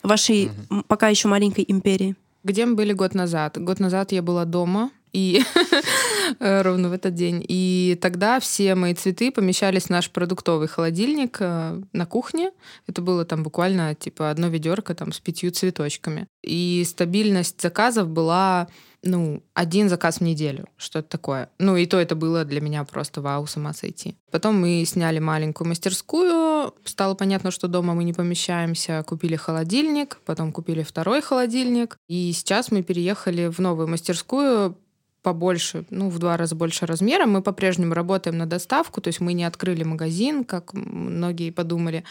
[0.03, 2.15] в вашей м, пока еще маленькой империи.
[2.45, 3.57] Где мы были год назад?
[3.59, 5.43] Год назад я была дома, И
[6.41, 7.45] э, ровно в этот день.
[7.49, 12.51] И тогда все мои цветы помещались в наш продуктовый холодильник э, на кухне.
[12.87, 16.27] Это было там буквально типа одно ведерко там с пятью цветочками.
[16.43, 18.69] И стабильность заказов была
[19.03, 21.51] ну, один заказ в неделю, что-то такое.
[21.59, 24.17] Ну, и то это было для меня просто вау, сама сойти.
[24.31, 30.53] Потом мы сняли маленькую мастерскую, стало понятно, что дома мы не помещаемся, купили холодильник, потом
[30.53, 34.77] купили второй холодильник, и сейчас мы переехали в новую мастерскую,
[35.23, 37.27] побольше, ну, в два раза больше размера.
[37.27, 42.05] Мы по-прежнему работаем на доставку, то есть мы не открыли магазин, как многие подумали.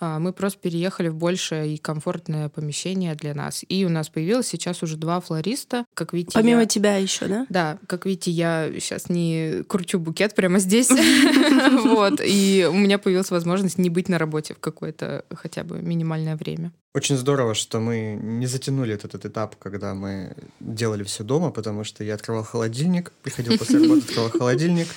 [0.00, 3.64] А, Мы просто переехали в большее и комфортное помещение для нас.
[3.68, 5.84] И у нас появилось сейчас уже два флориста.
[5.94, 7.46] Как видите, Помимо я- тебя еще, да?
[7.48, 10.88] Да, как видите, я сейчас не кручу букет прямо здесь.
[11.84, 12.20] Вот.
[12.24, 16.72] И у меня появилась возможность не быть на работе в какое-то хотя бы минимальное время.
[16.94, 21.84] Очень здорово, что мы не затянули этот, этот этап, когда мы делали все дома, потому
[21.84, 24.88] что я открывал холодильник, приходил после работы, открывал холодильник,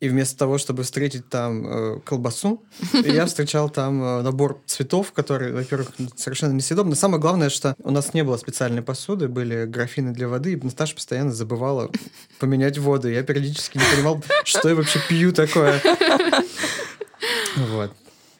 [0.00, 5.52] и вместо того, чтобы встретить там э, колбасу, я встречал там э, набор цветов, которые,
[5.54, 6.96] во-первых, совершенно несъедобны.
[6.96, 10.96] Самое главное, что у нас не было специальной посуды, были графины для воды, и Наташа
[10.96, 11.88] постоянно забывала
[12.40, 13.08] поменять воду.
[13.08, 15.80] Я периодически не понимал, что я вообще пью такое.
[17.56, 17.90] Вот.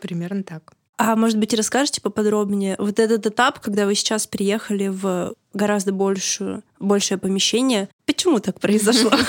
[0.00, 0.75] Примерно так.
[0.98, 6.62] А может быть, расскажете поподробнее вот этот этап, когда вы сейчас приехали в гораздо большую,
[6.80, 7.88] большее помещение.
[8.06, 9.10] Почему так произошло?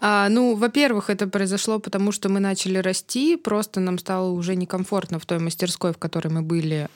[0.00, 5.18] А, ну, во-первых, это произошло потому, что мы начали расти, просто нам стало уже некомфортно
[5.18, 6.88] в той мастерской, в которой мы были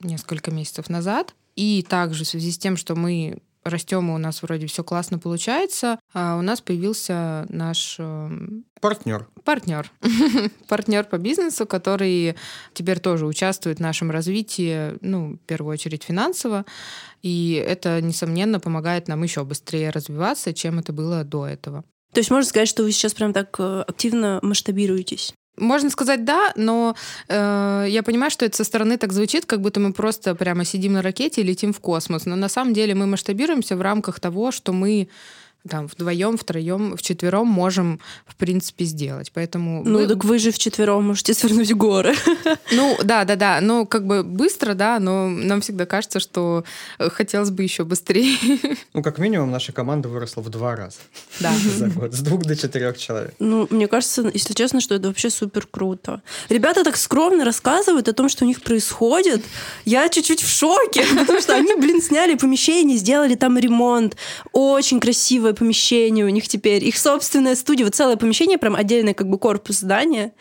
[0.00, 1.34] несколько месяцев назад.
[1.56, 5.18] И также в связи с тем, что мы растем, и у нас вроде все классно
[5.18, 9.28] получается, а у нас появился наш эм, Партнер.
[9.44, 9.90] партнер.
[10.68, 12.36] партнер по бизнесу, который
[12.72, 16.64] теперь тоже участвует в нашем развитии, ну, в первую очередь финансово.
[17.22, 21.84] И это, несомненно, помогает нам еще быстрее развиваться, чем это было до этого.
[22.12, 25.32] То есть можно сказать, что вы сейчас прям так э, активно масштабируетесь?
[25.56, 26.94] Можно сказать да, но
[27.28, 30.94] э, я понимаю, что это со стороны так звучит, как будто мы просто прямо сидим
[30.94, 32.24] на ракете и летим в космос.
[32.24, 35.08] Но на самом деле мы масштабируемся в рамках того, что мы
[35.68, 39.30] там вдвоем, втроем, вчетвером можем, в принципе, сделать.
[39.34, 42.14] Поэтому Ну, мы- так вы же вчетвером можете свернуть горы.
[42.72, 43.60] Ну, да, да, да.
[43.60, 46.64] Ну, как бы быстро, да, но нам всегда кажется, что
[46.98, 48.36] э, хотелось бы еще быстрее.
[48.94, 50.96] Ну, как минимум, наша команда выросла в два раза
[51.40, 51.52] Да.
[51.76, 52.12] за год.
[52.14, 53.34] С двух до четырех человек.
[53.38, 56.22] Ну, мне кажется, если честно, что это вообще супер круто.
[56.48, 59.42] Ребята так скромно рассказывают о том, что у них происходит.
[59.84, 64.16] Я чуть-чуть в шоке, потому что они, блин, сняли помещение, сделали там ремонт.
[64.52, 65.00] Очень
[65.50, 66.84] красивое помещение у них теперь.
[66.84, 70.32] Их собственная студия, вот целое помещение, прям отдельный как бы корпус здания.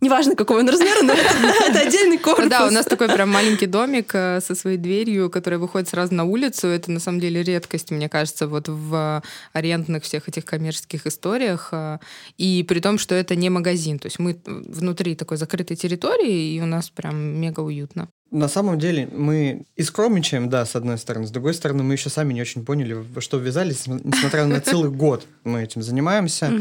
[0.00, 1.12] Неважно, какого он размера, но
[1.68, 2.48] это отдельный корпус.
[2.48, 6.24] Да, у нас такой прям маленький домик э, со своей дверью, которая выходит сразу на
[6.24, 6.66] улицу.
[6.66, 9.22] Это на самом деле редкость, мне кажется, вот в
[9.54, 11.68] арендных всех этих коммерческих историях.
[11.72, 11.98] э,
[12.36, 13.98] И при том, что это не магазин.
[13.98, 18.08] То есть мы внутри такой закрытой территории, и у нас прям мега уютно.
[18.34, 21.24] На самом деле мы и скромничаем, да, с одной стороны.
[21.24, 23.86] С другой стороны, мы еще сами не очень поняли, во что ввязались.
[23.86, 26.52] Несмотря на целый год мы этим занимаемся.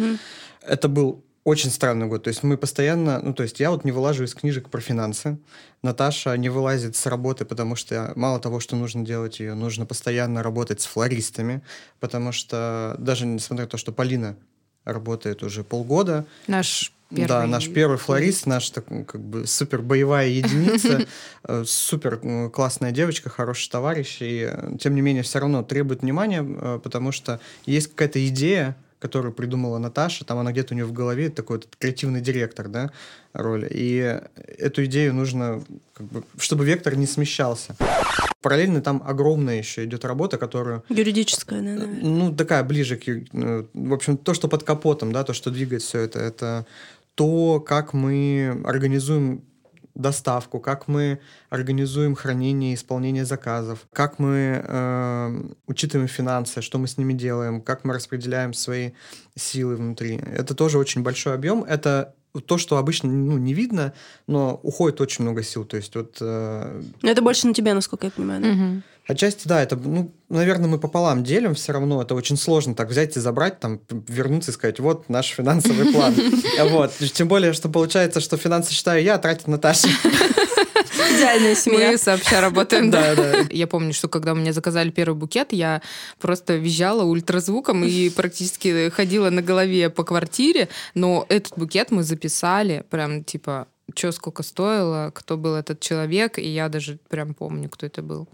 [0.61, 2.23] Это был очень странный год.
[2.23, 3.19] То есть мы постоянно...
[3.23, 5.39] Ну, то есть я вот не вылажу из книжек про финансы.
[5.81, 10.43] Наташа не вылазит с работы, потому что мало того, что нужно делать ее, нужно постоянно
[10.43, 11.63] работать с флористами,
[11.99, 14.37] потому что даже несмотря на то, что Полина
[14.85, 17.27] работает уже полгода, Наш первый...
[17.27, 21.05] да, наш первый флорист, наш так, как бы супер боевая единица,
[21.43, 26.43] э, супер классная девочка, хороший товарищ, и э, тем не менее все равно требует внимания,
[26.43, 30.93] э, потому что есть какая-то идея, которую придумала Наташа, там она где-то у нее в
[30.93, 32.89] голове, такой вот креативный директор, да,
[33.33, 34.21] роль, и
[34.57, 35.61] эту идею нужно,
[35.93, 37.75] как бы, чтобы вектор не смещался.
[38.41, 41.99] Параллельно там огромная еще идет работа, которую Юридическое, да, наверное.
[42.01, 43.07] ну, такая ближе к...
[43.07, 46.65] э, В общем, то, что под капотом, да, то, что двигает все это, это
[47.15, 49.43] то, как мы организуем
[49.95, 56.87] доставку, как мы организуем хранение и исполнение заказов, как мы э, учитываем финансы, что мы
[56.87, 58.91] с ними делаем, как мы распределяем свои
[59.35, 60.19] силы внутри.
[60.35, 61.63] Это тоже очень большой объем.
[61.63, 62.15] Это
[62.47, 63.93] то, что обычно ну, не видно,
[64.25, 65.65] но уходит очень много сил.
[65.65, 68.41] То есть вот э, Но это больше на тебя, насколько я понимаю.
[68.41, 68.47] да?
[68.47, 68.83] Мгм.
[69.05, 72.01] Отчасти, да, это, ну, наверное, мы пополам делим все равно.
[72.01, 76.15] Это очень сложно так взять и забрать, там, вернуться и сказать, вот наш финансовый план.
[76.63, 76.93] Вот.
[77.13, 79.87] Тем более, что получается, что финансы считаю я, а тратит Наташа.
[81.15, 81.91] Идеальная семья.
[81.91, 83.03] Мы сообща работаем, да.
[83.15, 83.39] Да, да.
[83.51, 85.81] Я помню, что когда мне заказали первый букет, я
[86.19, 90.69] просто визжала ультразвуком и практически ходила на голове по квартире.
[90.93, 96.47] Но этот букет мы записали, прям типа, что сколько стоило, кто был этот человек, и
[96.47, 98.27] я даже прям помню, кто это был.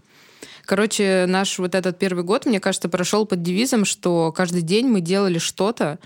[0.70, 5.00] Короче, наш вот этот первый год, мне кажется, прошел под девизом, что каждый день мы
[5.00, 5.98] делали что-то,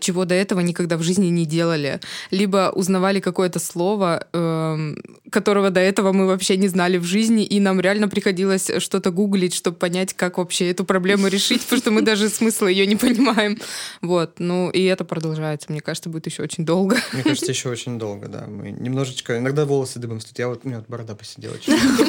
[0.00, 2.00] чего до этого никогда в жизни не делали.
[2.30, 4.98] Либо узнавали какое-то слово, эм,
[5.30, 9.54] которого до этого мы вообще не знали в жизни, и нам реально приходилось что-то гуглить,
[9.54, 13.58] чтобы понять, как вообще эту проблему решить, потому что мы даже смысла ее не понимаем.
[14.00, 16.96] Вот, ну и это продолжается, мне кажется, будет еще очень долго.
[17.12, 18.46] Мне кажется, еще очень долго, да.
[18.46, 19.38] Мы немножечко...
[19.38, 20.38] Иногда волосы дыбом стоят.
[20.38, 20.60] Я вот...
[20.64, 21.54] У меня вот борода посидела.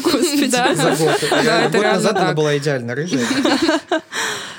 [0.03, 0.47] Господи.
[0.51, 0.75] Да.
[0.75, 1.19] За год.
[1.71, 3.25] Год назад она была идеально рыжая.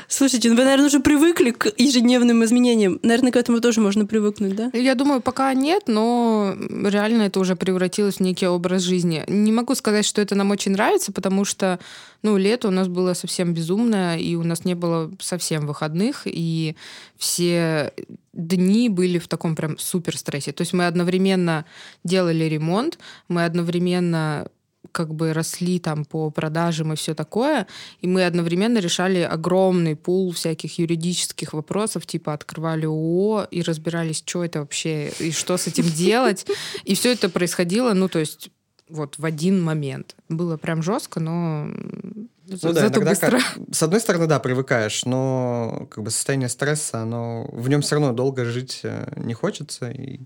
[0.09, 3.01] Слушайте, ну вы, наверное, уже привыкли к ежедневным изменениям.
[3.03, 4.71] Наверное, к этому тоже можно привыкнуть, да?
[4.73, 6.55] Я думаю, пока нет, но
[6.85, 9.25] реально это уже превратилось в некий образ жизни.
[9.27, 11.81] Не могу сказать, что это нам очень нравится, потому что,
[12.23, 16.77] ну, лето у нас было совсем безумное, и у нас не было совсем выходных, и
[17.17, 17.93] все
[18.33, 20.53] дни были в таком прям супер стрессе.
[20.53, 21.65] То есть мы одновременно
[22.05, 22.99] делали ремонт,
[23.29, 24.49] мы одновременно
[24.93, 27.67] как бы росли там по продажам и все такое,
[28.01, 34.45] и мы одновременно решали огромный пул всяких юридических вопросов, типа открывали ООО и разбирались, что
[34.45, 36.47] это вообще и что с этим делать.
[36.85, 38.51] И все это происходило, ну, то есть
[38.89, 40.15] вот в один момент.
[40.29, 43.31] Было прям жестко, но Ну за- да, зато иногда быстро.
[43.41, 47.97] как- с одной стороны, да, привыкаешь, но как бы состояние стресса, оно в нем все
[47.97, 50.21] равно долго жить э, не хочется, и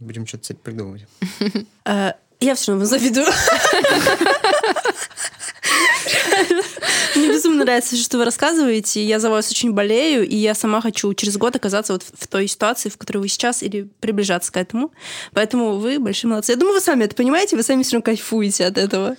[0.00, 1.06] будем что-то с этим придумывать.
[2.44, 3.26] Я все равно завидую.
[7.16, 9.02] Мне безумно нравится, что вы рассказываете.
[9.02, 12.46] Я за вас очень болею, и я сама хочу через год оказаться вот в той
[12.46, 14.92] ситуации, в которой вы сейчас, или приближаться к этому.
[15.32, 16.52] Поэтому вы большие молодцы.
[16.52, 19.16] Я думаю, вы сами это понимаете, вы сами все равно кайфуете от этого.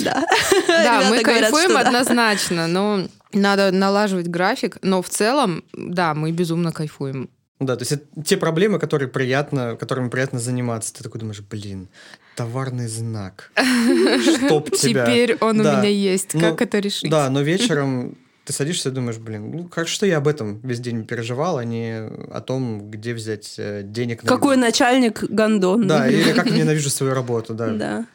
[0.00, 0.22] Да,
[0.68, 1.80] Да, мы говорят, кайфуем да.
[1.80, 4.76] однозначно, но надо налаживать график.
[4.82, 7.30] Но в целом, да, мы безумно кайфуем.
[7.58, 10.92] Да, то есть это те проблемы, которые приятно, которыми приятно заниматься.
[10.92, 11.88] Ты такой думаешь, блин,
[12.36, 13.50] товарный знак.
[14.22, 15.06] Чтоб тебя.
[15.06, 15.80] Теперь он у Да.
[15.80, 16.34] меня есть.
[16.34, 17.10] Ну, Как это решить?
[17.10, 20.78] Да, но вечером ты садишься и думаешь, блин, ну как что я об этом весь
[20.78, 24.28] день переживал, а не о том, где взять э, денег на...
[24.28, 25.88] Какой начальник гондон.
[25.88, 27.70] Да, или как ненавижу свою работу, да.
[27.70, 28.06] Да.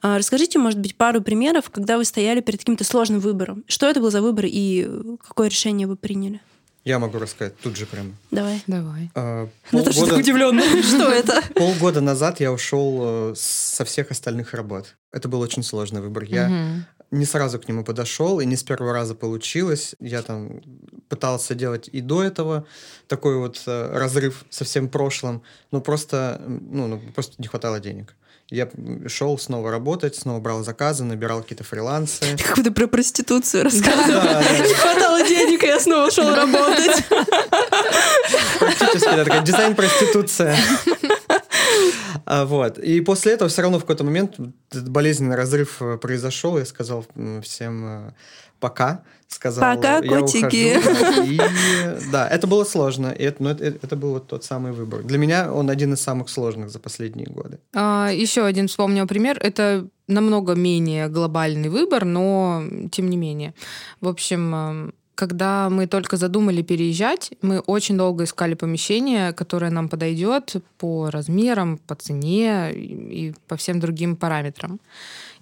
[0.00, 3.64] А расскажите, может быть, пару примеров, когда вы стояли перед каким-то сложным выбором.
[3.66, 4.86] Что это был за выбор и
[5.26, 6.40] какое решение вы приняли?
[6.88, 8.16] Я могу рассказать тут же прям.
[8.30, 8.62] Давай.
[8.66, 9.10] Давай.
[9.14, 10.82] А, Наташа так удивленная.
[10.82, 11.42] Что это?
[11.54, 14.96] полгода назад я ушел э, со всех остальных работ.
[15.12, 16.22] Это был очень сложный выбор.
[16.22, 19.94] Я не сразу к нему подошел, и не с первого раза получилось.
[20.00, 20.62] Я там
[21.10, 22.66] пытался делать и до этого
[23.06, 27.80] такой вот э, разрыв со всем прошлым, но просто, м, ну, ну, просто не хватало
[27.80, 28.14] денег.
[28.50, 28.68] Я
[29.08, 32.24] шел снова работать, снова брал заказы, набирал какие-то фрилансы.
[32.46, 37.04] Как будто про проституцию Не хватало денег, и я снова шел работать.
[38.58, 40.56] практически да, такая дизайн-проституция.
[42.24, 42.78] А, Вот.
[42.78, 44.36] И после этого все равно в какой-то момент
[44.72, 46.58] болезненный разрыв э, произошел.
[46.58, 47.04] Я сказал
[47.42, 48.12] всем э,
[48.60, 49.02] пока.
[49.28, 50.78] Сказал, Пока, я котики.
[50.78, 51.36] ухожу.
[51.36, 51.46] Да.
[51.46, 53.08] И да, это было сложно.
[53.08, 55.02] И это, но это, это был вот тот самый выбор.
[55.02, 57.58] Для меня он один из самых сложных за последние годы.
[57.74, 59.38] А, еще один вспомнил пример.
[59.38, 63.52] Это намного менее глобальный выбор, но тем не менее.
[64.00, 70.54] В общем, когда мы только задумали переезжать, мы очень долго искали помещение, которое нам подойдет
[70.78, 74.78] по размерам, по цене и по всем другим параметрам.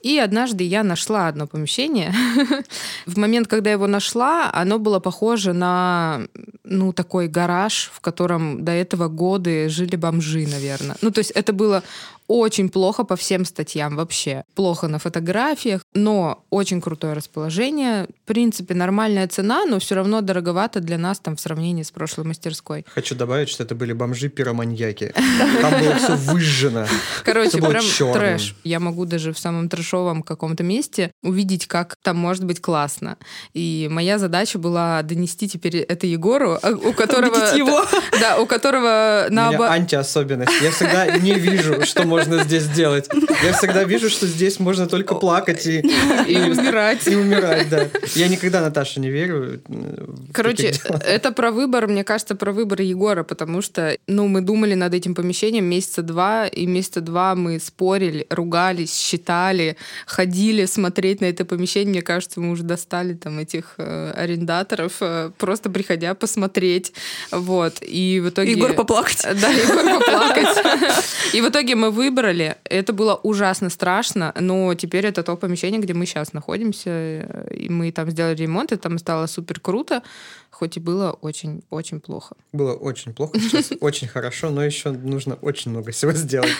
[0.01, 2.12] И однажды я нашла одно помещение.
[3.07, 6.22] В момент, когда я его нашла, оно было похоже на
[6.64, 10.97] ну, такой гараж, в котором до этого годы жили бомжи, наверное.
[11.03, 11.82] Ну, то есть это было
[12.29, 14.45] очень плохо по всем статьям вообще.
[14.55, 18.07] Плохо на фотографиях, но очень крутое расположение.
[18.24, 22.24] В принципе, нормальная цена, но все равно дороговато для нас там в сравнении с прошлой
[22.24, 22.85] мастерской.
[22.95, 25.14] Хочу добавить, что это были бомжи-пироманьяки.
[25.61, 26.87] Там было все выжжено.
[27.24, 28.57] Короче, прям трэш.
[28.64, 33.16] Я могу даже в самом трэшовом каком-то месте увидеть, как там может быть классно.
[33.55, 37.37] И моя задача была донести теперь это Егору, а, у которого...
[37.57, 37.85] Его.
[38.20, 40.53] Да, у которого У меня антиособенность.
[40.62, 43.08] Я всегда не вижу, что можно здесь сделать.
[43.42, 47.06] Я всегда вижу, что здесь можно только плакать и, И умирать.
[47.06, 47.88] И умирать, да.
[48.14, 49.60] Я никогда Наташе не верю.
[49.68, 50.72] э, Короче,
[51.04, 55.14] это про выбор, мне кажется, про выбор Егора, потому что, ну, мы думали над этим
[55.14, 61.90] помещением месяца два, и месяца два мы спорили, ругались, считали, ходили смотреть на это помещение.
[61.92, 66.92] Мне кажется, мы уже достали там этих э, арендаторов, э, просто приходя посмотреть.
[67.30, 67.78] Вот.
[67.82, 68.52] И в итоге...
[68.52, 69.26] Егор поплакать.
[69.40, 70.46] Да, Егор поплакать.
[71.32, 72.57] И в итоге мы выбрали.
[72.64, 77.46] Это было ужасно страшно, но теперь это то помещение, где мы сейчас находимся.
[77.50, 80.02] И мы там сделали ремонт, и там стало супер круто,
[80.50, 82.36] хоть и было очень-очень плохо.
[82.52, 86.50] Было очень плохо, сейчас очень хорошо, но еще нужно очень много всего сделать.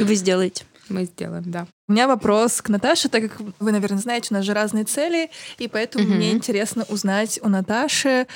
[0.00, 0.64] И вы сделаете.
[0.88, 1.66] Мы сделаем, да.
[1.88, 5.30] У меня вопрос к Наташе, так как вы, наверное, знаете, у нас же разные цели,
[5.58, 8.26] и поэтому мне интересно узнать у Наташи,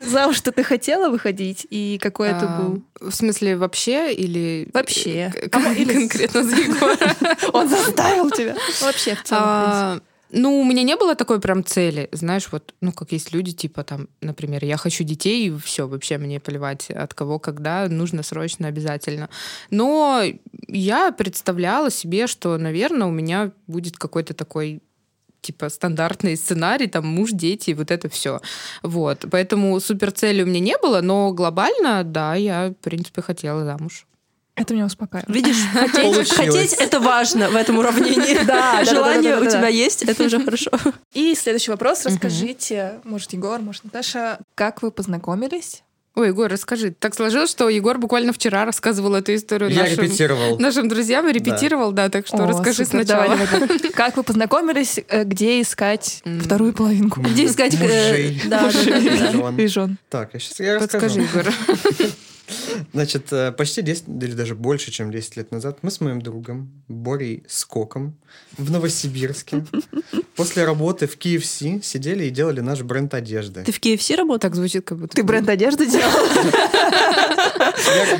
[0.00, 2.82] замуж что ты хотела выходить, и какой это А, был?
[3.00, 4.68] В смысле, вообще или...
[4.72, 5.32] Вообще.
[5.50, 7.16] К- А, или- Конкретно за Егора.
[7.52, 8.54] Он заставил тебя?
[8.82, 12.08] Вообще, в целом, А, Ну, у меня не было такой прям цели.
[12.12, 16.18] Знаешь, вот, ну, как есть люди, типа там, например, я хочу детей, и все, вообще
[16.18, 19.28] мне плевать от кого, когда, нужно срочно, обязательно.
[19.70, 20.24] Но
[20.68, 24.80] я представляла себе, что, наверное, у меня будет какой-то такой
[25.46, 28.40] типа стандартный сценарий, там муж, дети, вот это все.
[28.82, 29.24] Вот.
[29.30, 34.06] Поэтому супер цели у меня не было, но глобально, да, я, в принципе, хотела замуж.
[34.56, 35.28] Это меня успокаивает.
[35.28, 38.36] Видишь, хотеть, хотеть это важно в этом уравнении.
[38.46, 40.70] Да, Желание у тебя есть, это уже хорошо.
[41.12, 42.06] И следующий вопрос.
[42.06, 45.82] Расскажите, может, Егор, может, Наташа, как вы познакомились?
[46.16, 46.92] Ой, Егор, расскажи.
[46.98, 50.58] Так сложилось, что Егор буквально вчера рассказывал эту историю Я нашим, репетировал.
[50.58, 53.24] нашим друзьям и репетировал, да, так что О, расскажи супер, сначала.
[53.28, 53.78] давай, давай, давай.
[53.92, 56.40] Как вы познакомились, э, где искать М.
[56.40, 57.20] вторую половинку?
[57.20, 57.74] Где искать...
[57.74, 58.42] э, Мужей.
[58.46, 59.00] Да, да,
[59.32, 59.62] да, да.
[59.62, 59.98] И жен.
[60.08, 61.20] Так, я сейчас я Подскажи, расскажу.
[61.20, 61.52] Егор.
[62.92, 66.70] Значит, э, почти 10, или даже больше, чем 10 лет назад, мы с моим другом
[66.88, 68.16] Борей Скоком
[68.56, 69.64] в Новосибирске
[70.36, 73.64] после работы в KFC сидели и делали наш бренд одежды.
[73.64, 74.40] Ты в KFC работал?
[74.40, 75.16] Так звучит, как будто...
[75.16, 76.12] Ты бренд одежды делал?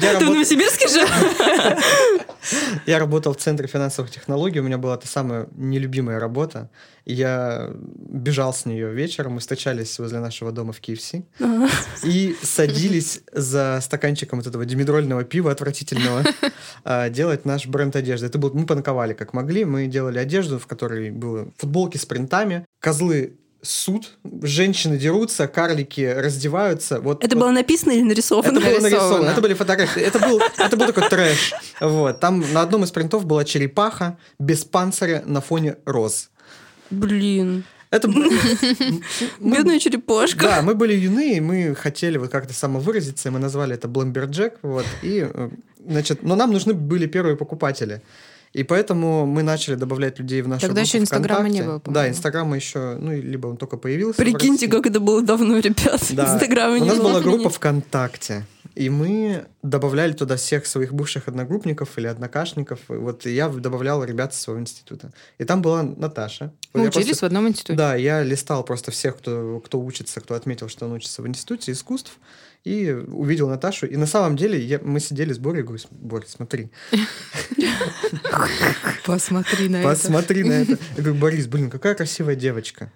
[0.00, 1.06] Ты в Новосибирске же?
[2.86, 6.70] я работал в Центре финансовых технологий, у меня была та самая нелюбимая работа.
[7.04, 11.24] Я бежал с нее вечером, мы встречались возле нашего дома в KFC
[12.02, 16.24] и садились за стаканчиком вот этого димедрольного пива отвратительного
[16.84, 18.26] а, делать наш бренд одежды.
[18.26, 22.66] Это был, мы панковали как могли, мы делали одежду, в которой было футболки с принтами,
[22.80, 23.36] козлы
[23.66, 24.10] суд,
[24.42, 27.00] женщины дерутся, карлики раздеваются.
[27.00, 28.58] Вот, Это вот было написано или нарисовано?
[28.58, 29.30] это было нарисовано.
[29.30, 30.02] Это были фотографии.
[30.02, 31.52] Это был, это был такой трэш.
[31.80, 32.20] Вот.
[32.20, 36.30] Там на одном из принтов была черепаха без панциря на фоне роз.
[36.90, 37.64] Блин.
[37.90, 38.08] Это
[39.40, 40.42] Бедная черепашка.
[40.42, 44.58] Да, мы были юны, и мы хотели вот как-то самовыразиться, и мы назвали это Блэмберджек,
[44.62, 45.50] вот, и, э,
[45.86, 48.02] значит, но нам нужны были первые покупатели.
[48.56, 51.80] И поэтому мы начали добавлять людей в нашу Тогда группу еще Инстаграма не было, Да,
[51.80, 52.08] по-моему.
[52.10, 54.16] Инстаграма еще, ну, либо он только появился.
[54.22, 56.02] Прикиньте, как это было давно, ребят.
[56.12, 56.32] Да.
[56.34, 57.08] Инстаграма У не нас было.
[57.10, 62.78] была группа ВКонтакте, и мы добавляли туда всех своих бывших одногруппников или однокашников.
[62.88, 65.12] И Вот я добавлял ребят со своего института.
[65.36, 66.50] И там была Наташа.
[66.72, 67.74] Мы Я учились просто- в одном институте.
[67.76, 71.72] Да, я листал просто всех, кто, кто учится, кто отметил, что он учится в институте
[71.72, 72.18] искусств,
[72.66, 73.86] и увидел Наташу.
[73.86, 76.68] И на самом деле я, мы сидели с Борей, говорю, Боря, смотри,
[79.04, 79.88] Посмотри на это.
[79.88, 80.72] посмотри на это.
[80.96, 82.90] Я говорю, Борис, блин, какая красивая девочка.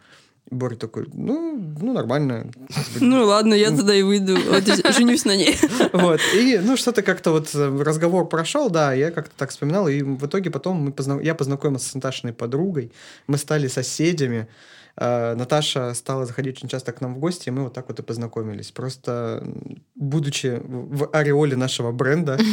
[0.50, 2.50] Боря такой, ну, ну нормально.
[2.98, 4.36] Ну ладно, я тогда и выйду.
[4.48, 4.64] Вот,
[4.96, 5.56] женюсь на ней.
[5.92, 6.20] Вот.
[6.34, 10.26] И, ну, что-то как-то вот э, разговор прошел, да, я как-то так вспоминал, и в
[10.26, 12.90] итоге потом мы позна- я познакомился с Наташиной подругой,
[13.28, 14.48] мы стали соседями,
[14.97, 18.03] Наташа стала заходить очень часто к нам в гости, и мы вот так вот и
[18.03, 18.70] познакомились.
[18.70, 19.43] Просто
[19.95, 22.38] будучи в ореоле нашего бренда.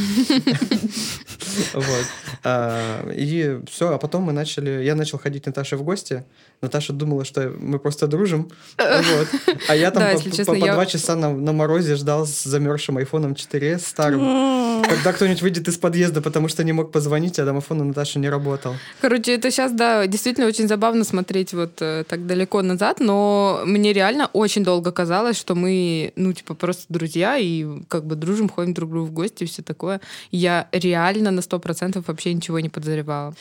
[2.43, 6.23] А, И все, а потом мы начали, я начал ходить Наташе в гости.
[6.61, 8.51] Наташа думала, что мы просто дружим.
[8.77, 10.03] А я там
[10.45, 14.83] по- два часа на морозе ждал с замерзшим айфоном 4S старым.
[14.87, 18.29] Когда кто-нибудь выйдет из подъезда, потому что не мог позвонить, а домофон у Наташи не
[18.29, 18.75] работал.
[19.01, 23.93] Короче, это сейчас, да, действительно очень забавно смотреть вот э, так далеко назад, но мне
[23.93, 28.73] реально очень долго казалось, что мы, ну, типа, просто друзья и как бы дружим, ходим
[28.73, 30.01] друг к другу в гости и все такое.
[30.31, 33.33] Я реально на сто процентов вообще ничего не подозревала.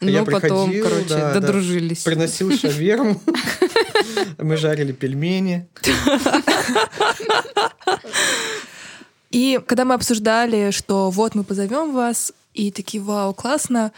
[0.00, 1.40] А я Но потом, приходил, короче, да, да.
[1.40, 2.02] додружились.
[2.02, 3.20] Приносил шаверму.
[4.38, 5.68] Мы жарили пельмени.
[9.30, 13.92] И когда мы обсуждали, что вот мы позовем вас, и такие, вау, классно,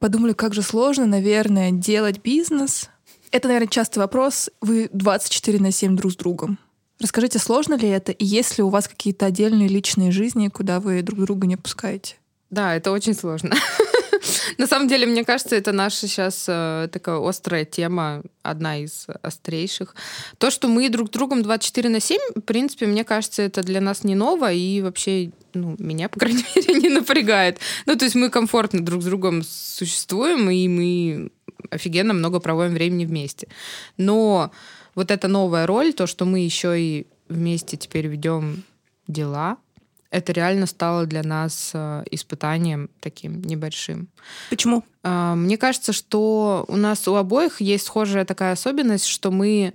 [0.00, 2.90] подумали, как же сложно, наверное, делать бизнес.
[3.32, 4.50] Это, наверное, частый вопрос.
[4.60, 6.58] Вы 24 на 7 друг с другом.
[7.00, 11.02] Расскажите, сложно ли это, и есть ли у вас какие-то отдельные личные жизни, куда вы
[11.02, 12.16] друг друга не пускаете?
[12.50, 13.56] Да, это очень сложно.
[14.58, 19.96] На самом деле, мне кажется, это наша сейчас э, такая острая тема, одна из острейших.
[20.38, 23.80] То, что мы друг с другом 24 на 7, в принципе, мне кажется, это для
[23.80, 27.58] нас не ново и вообще, ну, меня, по крайней мере, не напрягает.
[27.86, 31.30] Ну, то есть мы комфортно друг с другом существуем, и мы
[31.70, 33.48] офигенно много проводим времени вместе.
[33.96, 34.52] Но
[34.94, 38.64] вот эта новая роль, то, что мы еще и вместе теперь ведем
[39.06, 39.56] дела,
[40.10, 44.08] это реально стало для нас э, испытанием таким небольшим.
[44.50, 44.84] Почему?
[45.02, 49.72] А, Мне кажется, что у нас у обоих есть схожая такая особенность, что мы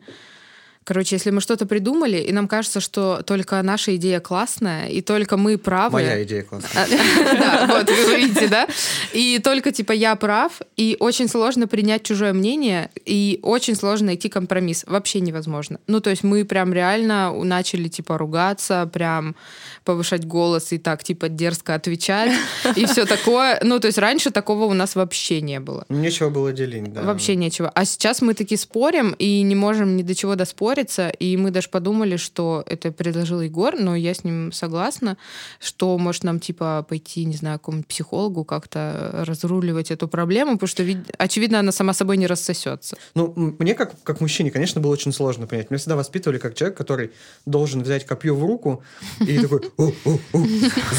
[0.87, 5.35] Короче, если мы что-то придумали, и нам кажется, что только наша идея классная, и только
[5.35, 5.91] мы правы.
[5.91, 6.87] Моя идея классная.
[7.37, 8.67] Да, вот, вы видите, да?
[9.11, 14.29] И только, типа, я прав, и очень сложно принять чужое мнение, и очень сложно найти
[14.29, 14.85] компромисс.
[14.87, 15.79] Вообще невозможно.
[15.87, 19.35] Ну, то есть мы прям реально начали, типа, ругаться, прям
[19.83, 22.31] повышать голос и так, типа, дерзко отвечать,
[22.77, 23.59] и все такое.
[23.61, 25.83] Ну, то есть раньше такого у нас вообще не было.
[25.89, 27.01] Нечего было делить, да.
[27.01, 27.69] Вообще нечего.
[27.75, 30.35] А сейчас мы таки спорим и не можем ни до чего
[30.77, 31.09] доспориться.
[31.09, 35.17] И мы даже подумали, что это предложил Егор, но я с ним согласна,
[35.59, 40.67] что может нам типа пойти, не знаю, к какому-нибудь психологу как-то разруливать эту проблему, потому
[40.67, 42.97] что, вид- очевидно, она сама собой не рассосется.
[43.15, 45.69] Ну, мне как, как мужчине, конечно, было очень сложно понять.
[45.69, 47.11] Меня всегда воспитывали как человек, который
[47.45, 48.83] должен взять копье в руку
[49.19, 50.45] и такой «О, о, о,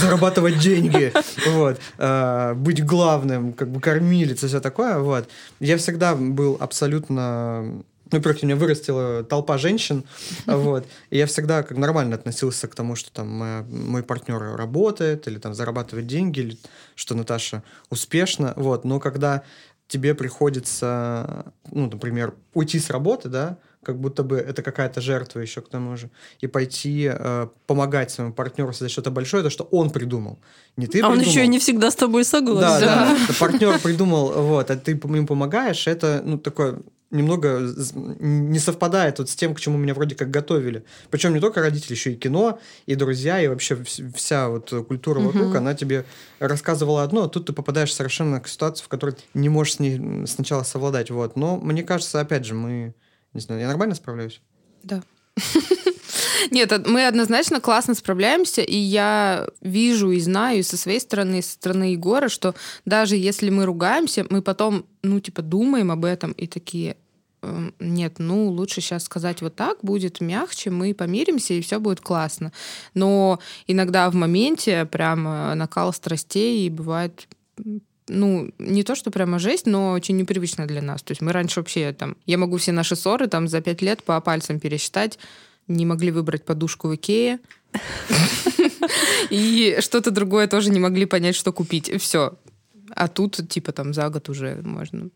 [0.00, 1.12] зарабатывать деньги,
[1.48, 5.28] вот, а, быть главным, как бы кормилец все такое, вот.
[5.60, 10.04] Я всегда был абсолютно ну, у меня вырастила толпа женщин,
[10.46, 15.26] вот, и я всегда как нормально относился к тому, что там моя- мой партнер работает
[15.28, 16.58] или там зарабатывает деньги, или
[16.94, 19.42] что Наташа успешна, вот, но когда
[19.88, 25.60] тебе приходится, ну, например, уйти с работы, да, как будто бы это какая-то жертва еще
[25.62, 29.90] к тому же, и пойти э, помогать своему партнеру создать что-то большое, то, что он
[29.90, 30.38] придумал.
[30.76, 31.30] Не ты а он придумал.
[31.30, 32.86] еще и не всегда с тобой Да, согласен.
[32.86, 33.16] да.
[33.40, 36.80] Партнер придумал, вот, а ты ему помогаешь, это, ну, такое
[37.10, 37.60] немного
[38.20, 40.84] не совпадает вот с тем, к чему меня вроде как готовили.
[41.10, 45.20] Причем не только родители, еще и кино, и друзья, и вообще вс- вся вот культура
[45.20, 46.04] вокруг, она тебе
[46.38, 50.26] рассказывала одно, а тут ты попадаешь совершенно к ситуации, в которой не можешь с ней
[50.26, 51.10] сначала совладать.
[51.10, 51.36] Вот.
[51.36, 52.94] Но мне кажется, опять же, мы...
[53.34, 54.40] Не знаю, я нормально справляюсь?
[54.82, 55.02] Да.
[56.50, 61.92] Нет, мы однозначно классно справляемся, и я вижу и знаю со своей стороны, со стороны
[61.92, 66.96] Егора, что даже если мы ругаемся, мы потом, ну, типа, думаем об этом и такие,
[67.42, 72.00] «Эм, нет, ну, лучше сейчас сказать вот так, будет мягче, мы помиримся, и все будет
[72.00, 72.52] классно.
[72.94, 75.24] Но иногда в моменте прям
[75.56, 77.28] накал страстей, и бывает
[78.08, 81.02] ну, не то, что прямо жесть, но очень непривычно для нас.
[81.02, 82.16] То есть мы раньше вообще там...
[82.26, 85.18] Я могу все наши ссоры там за пять лет по пальцам пересчитать.
[85.68, 87.38] Не могли выбрать подушку в Икее.
[89.30, 91.90] И что-то другое тоже не могли понять, что купить.
[92.00, 92.34] Все.
[92.90, 95.10] А тут, типа, там за год уже можно,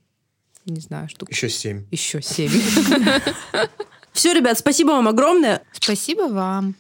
[0.67, 1.87] не знаю, штук Еще семь.
[1.91, 2.51] еще семь.
[4.13, 5.63] Все, ребят, спасибо вам огромное.
[5.73, 6.75] Спасибо вам.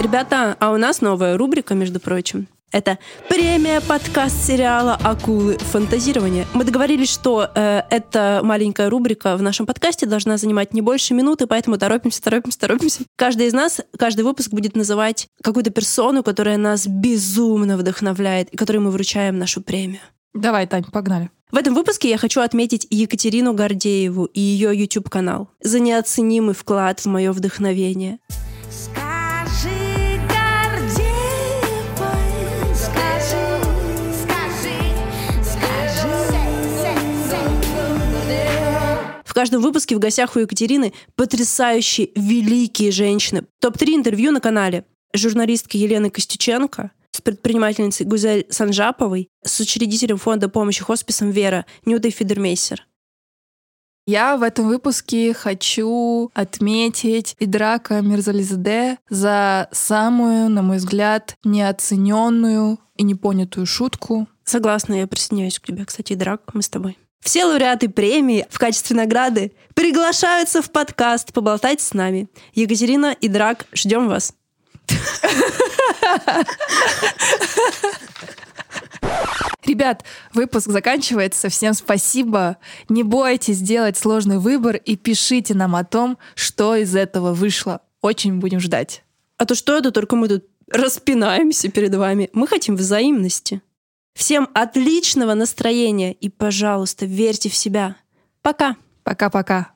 [0.00, 2.48] Ребята, а у нас новая рубрика, между прочим.
[2.72, 6.46] Это премия подкаст сериала «Акулы фантазирования».
[6.54, 11.48] Мы договорились, что э, эта маленькая рубрика в нашем подкасте должна занимать не больше минуты,
[11.48, 13.02] поэтому торопимся, торопимся, торопимся.
[13.16, 18.78] Каждый из нас, каждый выпуск будет называть какую-то персону, которая нас безумно вдохновляет и которой
[18.78, 20.00] мы вручаем нашу премию.
[20.32, 21.28] Давай, Тань, погнали.
[21.50, 27.06] В этом выпуске я хочу отметить Екатерину Гордееву и ее YouTube-канал за неоценимый вклад в
[27.06, 28.20] мое вдохновение.
[39.40, 43.46] Каждом выпуске в гостях у Екатерины потрясающие, великие женщины.
[43.60, 44.84] Топ-3 интервью на канале.
[45.14, 52.86] Журналистки Елены Костюченко, с предпринимательницей Гузель Санжаповой, с учредителем фонда помощи хосписам Вера Нютой Фидермейсер.
[54.06, 63.04] Я в этом выпуске хочу отметить Идрака Мирзализаде за самую, на мой взгляд, неоцененную и
[63.04, 64.28] непонятую шутку.
[64.44, 66.98] Согласна, я присоединяюсь к тебе, кстати, Драк, мы с тобой.
[67.20, 72.28] Все лауреаты премии в качестве награды приглашаются в подкаст поболтать с нами.
[72.54, 74.34] Екатерина и Драк, ждем вас.
[79.64, 80.04] Ребят,
[80.34, 81.48] выпуск заканчивается.
[81.48, 82.56] Всем спасибо.
[82.88, 87.80] Не бойтесь делать сложный выбор и пишите нам о том, что из этого вышло.
[88.00, 89.04] Очень будем ждать.
[89.36, 92.30] А то что это, только мы тут распинаемся перед вами.
[92.32, 93.62] Мы хотим взаимности.
[94.20, 97.96] Всем отличного настроения и, пожалуйста, верьте в себя.
[98.42, 98.76] Пока.
[99.02, 99.72] Пока-пока.